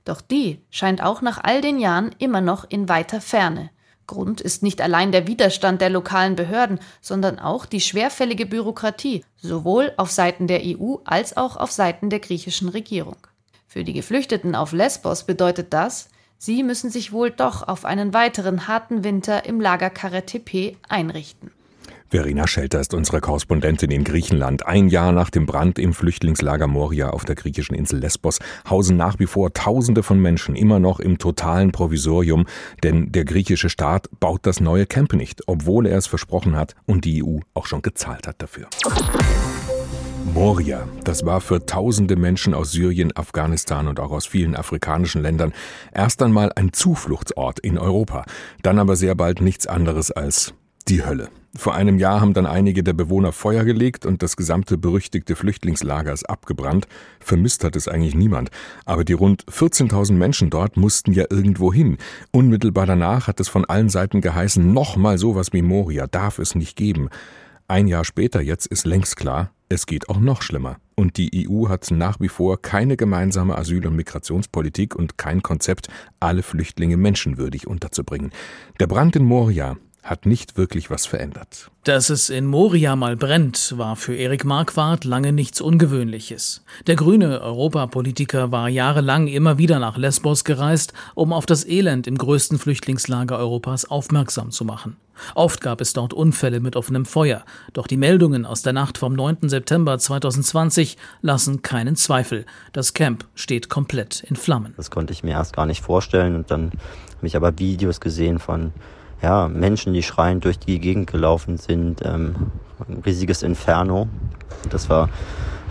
Doch 0.04 0.20
die 0.20 0.60
scheint 0.70 1.02
auch 1.02 1.22
nach 1.22 1.42
all 1.42 1.60
den 1.60 1.78
Jahren 1.78 2.14
immer 2.18 2.40
noch 2.40 2.68
in 2.68 2.88
weiter 2.88 3.20
Ferne. 3.20 3.70
Grund 4.12 4.40
ist 4.40 4.62
nicht 4.62 4.80
allein 4.80 5.10
der 5.10 5.26
Widerstand 5.26 5.80
der 5.80 5.90
lokalen 5.90 6.36
Behörden, 6.36 6.78
sondern 7.00 7.38
auch 7.38 7.66
die 7.66 7.80
schwerfällige 7.80 8.46
Bürokratie, 8.46 9.24
sowohl 9.36 9.92
auf 9.96 10.10
Seiten 10.10 10.46
der 10.46 10.60
EU 10.62 10.96
als 11.04 11.36
auch 11.36 11.56
auf 11.56 11.72
Seiten 11.72 12.10
der 12.10 12.20
griechischen 12.20 12.68
Regierung. 12.68 13.16
Für 13.66 13.84
die 13.84 13.94
Geflüchteten 13.94 14.54
auf 14.54 14.72
Lesbos 14.72 15.24
bedeutet 15.24 15.72
das, 15.72 16.10
sie 16.36 16.62
müssen 16.62 16.90
sich 16.90 17.12
wohl 17.12 17.30
doch 17.30 17.66
auf 17.66 17.84
einen 17.86 18.12
weiteren 18.12 18.68
harten 18.68 19.02
Winter 19.02 19.46
im 19.46 19.60
Lager 19.60 19.88
Karetepe 19.88 20.76
einrichten. 20.88 21.50
Verena 22.12 22.46
Schelter 22.46 22.78
ist 22.78 22.92
unsere 22.92 23.22
Korrespondentin 23.22 23.90
in 23.90 24.04
Griechenland. 24.04 24.66
Ein 24.66 24.88
Jahr 24.88 25.12
nach 25.12 25.30
dem 25.30 25.46
Brand 25.46 25.78
im 25.78 25.94
Flüchtlingslager 25.94 26.66
Moria 26.66 27.08
auf 27.08 27.24
der 27.24 27.36
griechischen 27.36 27.74
Insel 27.74 28.00
Lesbos 28.00 28.38
hausen 28.68 28.98
nach 28.98 29.18
wie 29.18 29.24
vor 29.24 29.54
Tausende 29.54 30.02
von 30.02 30.18
Menschen 30.18 30.54
immer 30.54 30.78
noch 30.78 31.00
im 31.00 31.16
totalen 31.16 31.72
Provisorium, 31.72 32.44
denn 32.82 33.12
der 33.12 33.24
griechische 33.24 33.70
Staat 33.70 34.10
baut 34.20 34.40
das 34.44 34.60
neue 34.60 34.84
Camp 34.84 35.14
nicht, 35.14 35.40
obwohl 35.46 35.86
er 35.86 35.96
es 35.96 36.06
versprochen 36.06 36.54
hat 36.54 36.74
und 36.84 37.06
die 37.06 37.24
EU 37.24 37.38
auch 37.54 37.64
schon 37.64 37.80
gezahlt 37.80 38.26
hat 38.26 38.42
dafür. 38.42 38.68
Moria, 40.34 40.86
das 41.04 41.24
war 41.24 41.40
für 41.40 41.64
tausende 41.64 42.16
Menschen 42.16 42.52
aus 42.52 42.72
Syrien, 42.72 43.16
Afghanistan 43.16 43.88
und 43.88 43.98
auch 43.98 44.10
aus 44.10 44.26
vielen 44.26 44.54
afrikanischen 44.54 45.22
Ländern 45.22 45.54
erst 45.94 46.20
einmal 46.20 46.52
ein 46.56 46.74
Zufluchtsort 46.74 47.58
in 47.60 47.78
Europa, 47.78 48.26
dann 48.62 48.78
aber 48.78 48.96
sehr 48.96 49.14
bald 49.14 49.40
nichts 49.40 49.66
anderes 49.66 50.10
als 50.10 50.52
die 50.88 51.06
Hölle. 51.06 51.30
Vor 51.54 51.74
einem 51.74 51.98
Jahr 51.98 52.22
haben 52.22 52.32
dann 52.32 52.46
einige 52.46 52.82
der 52.82 52.94
Bewohner 52.94 53.30
Feuer 53.30 53.64
gelegt 53.64 54.06
und 54.06 54.22
das 54.22 54.36
gesamte 54.36 54.78
berüchtigte 54.78 55.36
Flüchtlingslager 55.36 56.10
ist 56.10 56.24
abgebrannt. 56.24 56.86
Vermisst 57.20 57.62
hat 57.62 57.76
es 57.76 57.88
eigentlich 57.88 58.14
niemand. 58.14 58.50
Aber 58.86 59.04
die 59.04 59.12
rund 59.12 59.44
14.000 59.44 60.14
Menschen 60.14 60.48
dort 60.48 60.78
mussten 60.78 61.12
ja 61.12 61.26
irgendwo 61.28 61.70
hin. 61.70 61.98
Unmittelbar 62.30 62.86
danach 62.86 63.26
hat 63.26 63.38
es 63.38 63.50
von 63.50 63.66
allen 63.66 63.90
Seiten 63.90 64.22
geheißen, 64.22 64.72
nochmal 64.72 65.18
sowas 65.18 65.52
wie 65.52 65.60
Moria 65.60 66.06
darf 66.06 66.38
es 66.38 66.54
nicht 66.54 66.74
geben. 66.74 67.10
Ein 67.68 67.86
Jahr 67.86 68.06
später 68.06 68.40
jetzt 68.40 68.66
ist 68.66 68.86
längst 68.86 69.16
klar, 69.16 69.50
es 69.68 69.84
geht 69.84 70.08
auch 70.08 70.20
noch 70.20 70.40
schlimmer. 70.40 70.76
Und 70.94 71.18
die 71.18 71.46
EU 71.48 71.68
hat 71.68 71.90
nach 71.90 72.18
wie 72.18 72.28
vor 72.28 72.62
keine 72.62 72.96
gemeinsame 72.96 73.58
Asyl- 73.58 73.86
und 73.86 73.96
Migrationspolitik 73.96 74.94
und 74.94 75.18
kein 75.18 75.42
Konzept, 75.42 75.88
alle 76.18 76.42
Flüchtlinge 76.42 76.96
menschenwürdig 76.96 77.66
unterzubringen. 77.66 78.32
Der 78.80 78.86
Brand 78.86 79.16
in 79.16 79.24
Moria 79.24 79.76
hat 80.02 80.26
nicht 80.26 80.56
wirklich 80.56 80.90
was 80.90 81.06
verändert. 81.06 81.70
Dass 81.84 82.10
es 82.10 82.28
in 82.28 82.46
Moria 82.46 82.96
mal 82.96 83.16
brennt, 83.16 83.74
war 83.76 83.96
für 83.96 84.14
Erik 84.16 84.44
Marquardt 84.44 85.04
lange 85.04 85.32
nichts 85.32 85.60
Ungewöhnliches. 85.60 86.64
Der 86.86 86.96
grüne 86.96 87.40
Europapolitiker 87.40 88.50
war 88.50 88.68
jahrelang 88.68 89.28
immer 89.28 89.58
wieder 89.58 89.78
nach 89.78 89.96
Lesbos 89.96 90.44
gereist, 90.44 90.92
um 91.14 91.32
auf 91.32 91.46
das 91.46 91.64
Elend 91.66 92.06
im 92.06 92.18
größten 92.18 92.58
Flüchtlingslager 92.58 93.38
Europas 93.38 93.84
aufmerksam 93.84 94.50
zu 94.50 94.64
machen. 94.64 94.96
Oft 95.34 95.60
gab 95.60 95.80
es 95.80 95.92
dort 95.92 96.12
Unfälle 96.12 96.58
mit 96.58 96.74
offenem 96.74 97.04
Feuer, 97.04 97.44
doch 97.72 97.86
die 97.86 97.96
Meldungen 97.96 98.44
aus 98.44 98.62
der 98.62 98.72
Nacht 98.72 98.98
vom 98.98 99.12
9. 99.12 99.48
September 99.48 99.98
2020 99.98 100.96
lassen 101.20 101.62
keinen 101.62 101.96
Zweifel. 101.96 102.44
Das 102.72 102.94
Camp 102.94 103.24
steht 103.34 103.68
komplett 103.68 104.24
in 104.24 104.36
Flammen. 104.36 104.74
Das 104.76 104.90
konnte 104.90 105.12
ich 105.12 105.22
mir 105.22 105.32
erst 105.32 105.54
gar 105.54 105.66
nicht 105.66 105.82
vorstellen 105.82 106.34
und 106.34 106.50
dann 106.50 106.72
habe 107.18 107.26
ich 107.26 107.36
aber 107.36 107.58
Videos 107.58 108.00
gesehen 108.00 108.38
von 108.38 108.72
ja, 109.22 109.48
Menschen, 109.48 109.92
die 109.92 110.02
schreiend 110.02 110.44
durch 110.44 110.58
die 110.58 110.80
Gegend 110.80 111.10
gelaufen 111.10 111.56
sind. 111.56 112.02
Ähm, 112.04 112.34
ein 112.88 113.02
riesiges 113.06 113.42
Inferno. 113.42 114.08
Das 114.70 114.90
war 114.90 115.08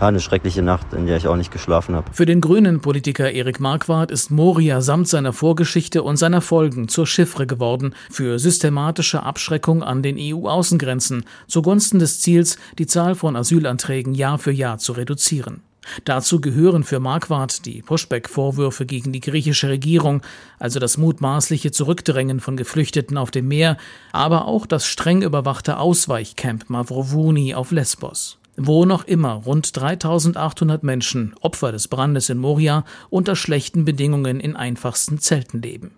eine 0.00 0.20
schreckliche 0.20 0.62
Nacht, 0.62 0.92
in 0.94 1.06
der 1.06 1.16
ich 1.16 1.28
auch 1.28 1.36
nicht 1.36 1.52
geschlafen 1.52 1.94
habe. 1.94 2.12
Für 2.12 2.26
den 2.26 2.40
grünen 2.40 2.80
Politiker 2.80 3.30
Erik 3.30 3.60
Marquardt 3.60 4.10
ist 4.10 4.30
Moria 4.30 4.80
samt 4.80 5.08
seiner 5.08 5.32
Vorgeschichte 5.32 6.02
und 6.02 6.16
seiner 6.16 6.40
Folgen 6.40 6.88
zur 6.88 7.06
Chiffre 7.06 7.46
geworden 7.46 7.94
für 8.10 8.38
systematische 8.38 9.22
Abschreckung 9.22 9.82
an 9.82 10.02
den 10.02 10.16
EU-Außengrenzen 10.18 11.24
zugunsten 11.46 11.98
des 11.98 12.20
Ziels, 12.20 12.56
die 12.78 12.86
Zahl 12.86 13.14
von 13.14 13.36
Asylanträgen 13.36 14.14
Jahr 14.14 14.38
für 14.38 14.52
Jahr 14.52 14.78
zu 14.78 14.92
reduzieren. 14.92 15.62
Dazu 16.04 16.40
gehören 16.40 16.84
für 16.84 17.00
Marquardt 17.00 17.66
die 17.66 17.82
Pushback-Vorwürfe 17.82 18.86
gegen 18.86 19.12
die 19.12 19.20
griechische 19.20 19.68
Regierung, 19.68 20.22
also 20.58 20.78
das 20.78 20.96
mutmaßliche 20.96 21.72
Zurückdrängen 21.72 22.40
von 22.40 22.56
Geflüchteten 22.56 23.18
auf 23.18 23.30
dem 23.30 23.48
Meer, 23.48 23.76
aber 24.12 24.46
auch 24.46 24.66
das 24.66 24.86
streng 24.86 25.22
überwachte 25.22 25.78
Ausweichcamp 25.78 26.70
Mavrovouni 26.70 27.54
auf 27.54 27.70
Lesbos 27.70 28.38
wo 28.56 28.84
noch 28.84 29.04
immer 29.04 29.32
rund 29.32 29.74
3800 29.74 30.82
Menschen, 30.82 31.34
Opfer 31.40 31.72
des 31.72 31.88
Brandes 31.88 32.28
in 32.28 32.38
Moria, 32.38 32.84
unter 33.10 33.34
schlechten 33.34 33.84
Bedingungen 33.84 34.40
in 34.40 34.56
einfachsten 34.56 35.18
Zelten 35.18 35.62
leben. 35.62 35.92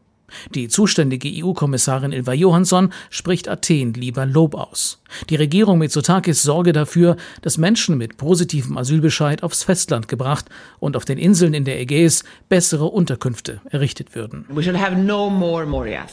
Die 0.55 0.68
zuständige 0.68 1.29
EU-Kommissarin 1.44 2.12
Ilva 2.12 2.33
Johansson 2.33 2.92
spricht 3.11 3.49
Athen 3.49 3.94
lieber 3.94 4.27
Lob 4.27 4.55
aus. 4.55 5.01
Die 5.31 5.37
Regierung 5.37 5.79
Mitsotakis 5.79 6.42
sorge 6.42 6.73
dafür, 6.73 7.16
dass 7.42 7.59
Menschen 7.59 7.99
mit 7.99 8.16
positivem 8.16 8.77
Asylbescheid 8.77 9.42
aufs 9.42 9.62
Festland 9.62 10.09
gebracht 10.09 10.47
und 10.81 10.97
auf 10.97 11.05
den 11.05 11.18
Inseln 11.18 11.55
in 11.55 11.64
der 11.64 11.81
Ägäis 11.81 12.25
bessere 12.49 12.87
Unterkünfte 12.87 13.61
errichtet 13.70 14.14
würden. 14.14 14.44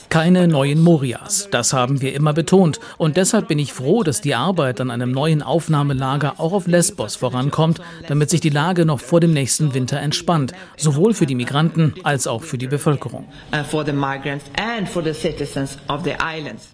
Keine 0.10 0.48
neuen 0.48 0.82
Morias, 0.82 1.48
das 1.52 1.74
haben 1.74 2.02
wir 2.02 2.14
immer 2.14 2.34
betont. 2.34 2.80
Und 2.98 3.18
deshalb 3.18 3.48
bin 3.48 3.60
ich 3.60 3.74
froh, 3.74 4.04
dass 4.04 4.22
die 4.22 4.36
Arbeit 4.36 4.80
an 4.82 4.92
einem 4.92 5.12
neuen 5.12 5.42
Aufnahmelager 5.42 6.40
auch 6.40 6.54
auf 6.54 6.68
Lesbos 6.68 7.16
vorankommt, 7.16 7.82
damit 8.08 8.30
sich 8.30 8.42
die 8.42 8.50
Lage 8.50 8.86
noch 8.86 9.00
vor 9.00 9.20
dem 9.20 9.34
nächsten 9.34 9.74
Winter 9.74 10.00
entspannt, 10.00 10.54
sowohl 10.78 11.14
für 11.14 11.26
die 11.26 11.36
Migranten 11.36 11.94
als 12.04 12.28
auch 12.28 12.44
für 12.44 12.58
die 12.58 12.68
Bevölkerung. 12.68 13.28
Uh, 13.54 13.64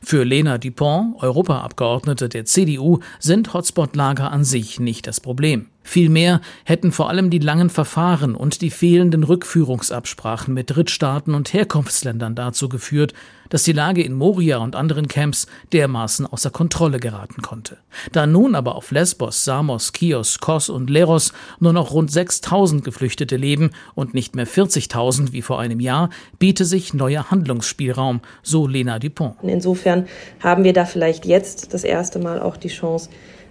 Für 0.04 0.24
Lena 0.24 0.58
Dupont, 0.58 1.22
Europaabgeordnete 1.22 2.30
der 2.30 2.46
CDU, 2.46 3.00
sind 3.20 3.54
Hotspot-Lager 3.54 4.32
an 4.32 4.44
sich 4.44 4.80
nicht 4.80 5.08
das 5.08 5.20
Problem. 5.20 5.70
Vielmehr 5.88 6.42
hätten 6.66 6.92
vor 6.92 7.08
allem 7.08 7.30
die 7.30 7.40
langen 7.40 7.70
Verfahren 7.70 8.36
und 8.36 8.60
die 8.60 8.72
fehlenden 8.72 9.24
Rückführungsabsprachen 9.24 10.54
mit 10.54 10.76
Drittstaaten 10.76 11.34
und 11.34 11.54
Herkunftsländern 11.54 12.36
dazu 12.36 12.68
geführt, 12.68 13.14
dass 13.48 13.64
die 13.64 13.72
Lage 13.72 14.04
in 14.04 14.12
Moria 14.12 14.58
und 14.58 14.76
anderen 14.76 15.08
Camps 15.08 15.48
dermaßen 15.72 16.26
außer 16.26 16.50
Kontrolle 16.50 17.00
geraten 17.00 17.42
konnte. 17.42 17.78
Da 18.12 18.28
nun 18.28 18.54
aber 18.54 18.76
auf 18.76 18.92
Lesbos, 18.92 19.46
Samos, 19.46 19.94
Chios, 19.94 20.40
Kos 20.42 20.68
und 20.68 20.90
Leros 20.90 21.32
nur 21.62 21.72
noch 21.72 21.92
rund 21.92 22.12
6000 22.12 22.84
Geflüchtete 22.84 23.38
leben 23.38 23.72
und 23.96 24.14
nicht 24.14 24.36
mehr 24.36 24.46
40.000 24.46 25.32
wie 25.32 25.42
vor 25.42 25.62
einem 25.62 25.80
Jahr, 25.80 26.10
biete 26.38 26.66
sich 26.66 26.94
neuer 26.94 27.32
Handlungsspielraum, 27.32 28.20
so 28.44 28.68
Lena 28.68 29.00
Dupont. 29.00 29.36
Insofern 29.42 30.06
haben 30.44 30.66
wir 30.66 30.74
da 30.74 30.84
vielleicht 30.84 31.26
jetzt 31.26 31.74
das 31.74 31.86
erste 31.86 32.20
Mal 32.20 32.42
auch 32.42 32.58
die 32.58 32.68
Chance, 32.68 33.10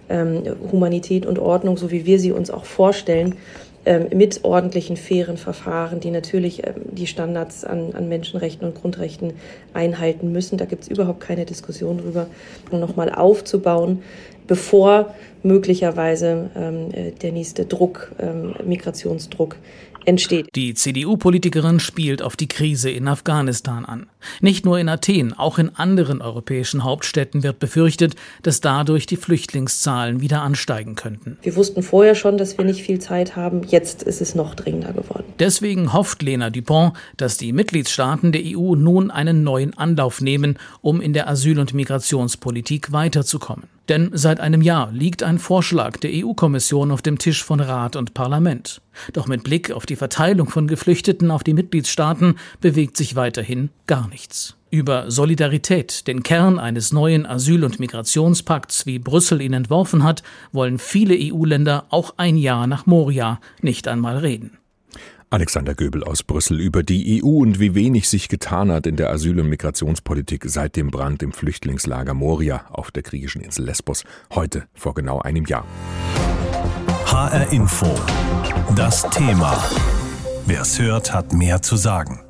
ähm, 0.09 0.43
Humanität 0.71 1.25
und 1.25 1.39
Ordnung, 1.39 1.77
so 1.77 1.91
wie 1.91 2.05
wir 2.05 2.19
sie 2.19 2.31
uns 2.31 2.49
auch 2.49 2.65
vorstellen, 2.65 3.35
ähm, 3.87 4.07
mit 4.13 4.43
ordentlichen, 4.43 4.97
fairen 4.97 5.37
Verfahren, 5.37 6.01
die 6.01 6.11
natürlich 6.11 6.67
ähm, 6.67 6.73
die 6.91 7.07
Standards 7.07 7.63
an, 7.63 7.93
an 7.93 8.09
Menschenrechten 8.09 8.67
und 8.67 8.75
Grundrechten 8.75 9.31
einhalten 9.73 10.33
müssen. 10.33 10.57
Da 10.57 10.65
gibt 10.65 10.83
es 10.83 10.89
überhaupt 10.89 11.21
keine 11.21 11.45
Diskussion 11.45 11.99
drüber, 11.99 12.27
nochmal 12.69 13.09
aufzubauen, 13.09 14.03
bevor 14.45 15.15
möglicherweise 15.41 16.49
ähm, 16.57 16.89
äh, 16.91 17.11
der 17.11 17.31
nächste 17.31 17.65
Druck, 17.65 18.11
ähm, 18.19 18.55
Migrationsdruck 18.65 19.55
entsteht. 20.07 20.47
Die 20.55 20.73
CDU-Politikerin 20.73 21.79
spielt 21.79 22.21
auf 22.21 22.35
die 22.35 22.47
Krise 22.47 22.89
in 22.89 23.07
Afghanistan 23.07 23.85
an. 23.85 24.07
Nicht 24.41 24.65
nur 24.65 24.79
in 24.79 24.89
Athen, 24.89 25.33
auch 25.33 25.59
in 25.59 25.75
anderen 25.75 26.21
europäischen 26.21 26.83
Hauptstädten 26.83 27.43
wird 27.43 27.59
befürchtet, 27.59 28.15
dass 28.41 28.61
dadurch 28.61 29.05
die 29.05 29.17
Flüchtlingszahlen 29.17 30.21
wieder 30.21 30.41
ansteigen 30.41 30.95
könnten. 30.95 31.37
Wir 31.41 31.55
wussten 31.55 31.83
vorher 31.83 32.15
schon, 32.15 32.37
dass 32.37 32.57
wir 32.57 32.65
nicht 32.65 32.81
viel 32.81 32.99
Zeit 32.99 33.35
haben. 33.35 33.63
Jetzt 33.63 34.03
ist 34.03 34.21
es 34.21 34.35
noch 34.35 34.55
dringender 34.55 34.93
geworden. 34.93 35.25
Deswegen 35.39 35.93
hofft 35.93 36.21
Lena 36.23 36.49
Dupont, 36.49 36.93
dass 37.17 37.37
die 37.37 37.53
Mitgliedstaaten 37.53 38.31
der 38.31 38.41
EU 38.45 38.75
nun 38.75 39.11
einen 39.11 39.43
neuen 39.43 39.77
Anlauf 39.77 40.21
nehmen, 40.21 40.57
um 40.81 41.01
in 41.01 41.13
der 41.13 41.29
Asyl- 41.29 41.59
und 41.59 41.73
Migrationspolitik 41.73 42.91
weiterzukommen. 42.91 43.76
Denn 43.89 44.09
seit 44.13 44.39
einem 44.39 44.61
Jahr 44.61 44.91
liegt 44.91 45.23
ein 45.23 45.39
Vorschlag 45.39 45.97
der 45.97 46.11
EU-Kommission 46.13 46.91
auf 46.91 47.01
dem 47.01 47.17
Tisch 47.17 47.43
von 47.43 47.59
Rat 47.59 47.95
und 47.95 48.13
Parlament. 48.13 48.81
Doch 49.13 49.27
mit 49.27 49.43
Blick 49.43 49.71
auf 49.71 49.85
die 49.85 49.95
Verteilung 49.95 50.49
von 50.49 50.67
Geflüchteten 50.67 51.31
auf 51.31 51.43
die 51.43 51.53
Mitgliedstaaten 51.53 52.35
bewegt 52.59 52.97
sich 52.97 53.15
weiterhin 53.15 53.69
gar 53.85 54.09
nichts. 54.09 54.57
Über 54.69 55.09
Solidarität, 55.09 56.07
den 56.07 56.23
Kern 56.23 56.59
eines 56.59 56.91
neuen 56.91 57.25
Asyl- 57.25 57.63
und 57.63 57.79
Migrationspakts, 57.79 58.85
wie 58.85 58.99
Brüssel 58.99 59.41
ihn 59.41 59.53
entworfen 59.53 60.03
hat, 60.03 60.23
wollen 60.51 60.77
viele 60.77 61.15
EU-Länder 61.17 61.85
auch 61.89 62.15
ein 62.17 62.35
Jahr 62.35 62.67
nach 62.67 62.85
Moria 62.85 63.39
nicht 63.61 63.87
einmal 63.87 64.17
reden. 64.17 64.57
Alexander 65.29 65.75
Göbel 65.75 66.05
aus 66.05 66.23
Brüssel 66.23 66.61
über 66.61 66.83
die 66.83 67.21
EU 67.21 67.41
und 67.41 67.59
wie 67.59 67.75
wenig 67.75 68.07
sich 68.07 68.29
getan 68.29 68.71
hat 68.71 68.87
in 68.87 68.95
der 68.95 69.09
Asyl- 69.09 69.41
und 69.41 69.49
Migrationspolitik 69.49 70.45
seit 70.47 70.77
dem 70.77 70.89
Brand 70.89 71.21
im 71.21 71.33
Flüchtlingslager 71.33 72.13
Moria 72.13 72.65
auf 72.69 72.91
der 72.91 73.03
griechischen 73.03 73.41
Insel 73.41 73.65
Lesbos, 73.65 74.05
heute 74.33 74.63
vor 74.73 74.93
genau 74.93 75.19
einem 75.19 75.45
Jahr. 75.45 75.65
HR 77.07 77.51
Info. 77.51 77.93
Das 78.75 79.09
Thema. 79.09 79.61
Wer 80.45 80.61
es 80.61 80.79
hört, 80.79 81.13
hat 81.13 81.33
mehr 81.33 81.61
zu 81.61 81.75
sagen. 81.75 82.26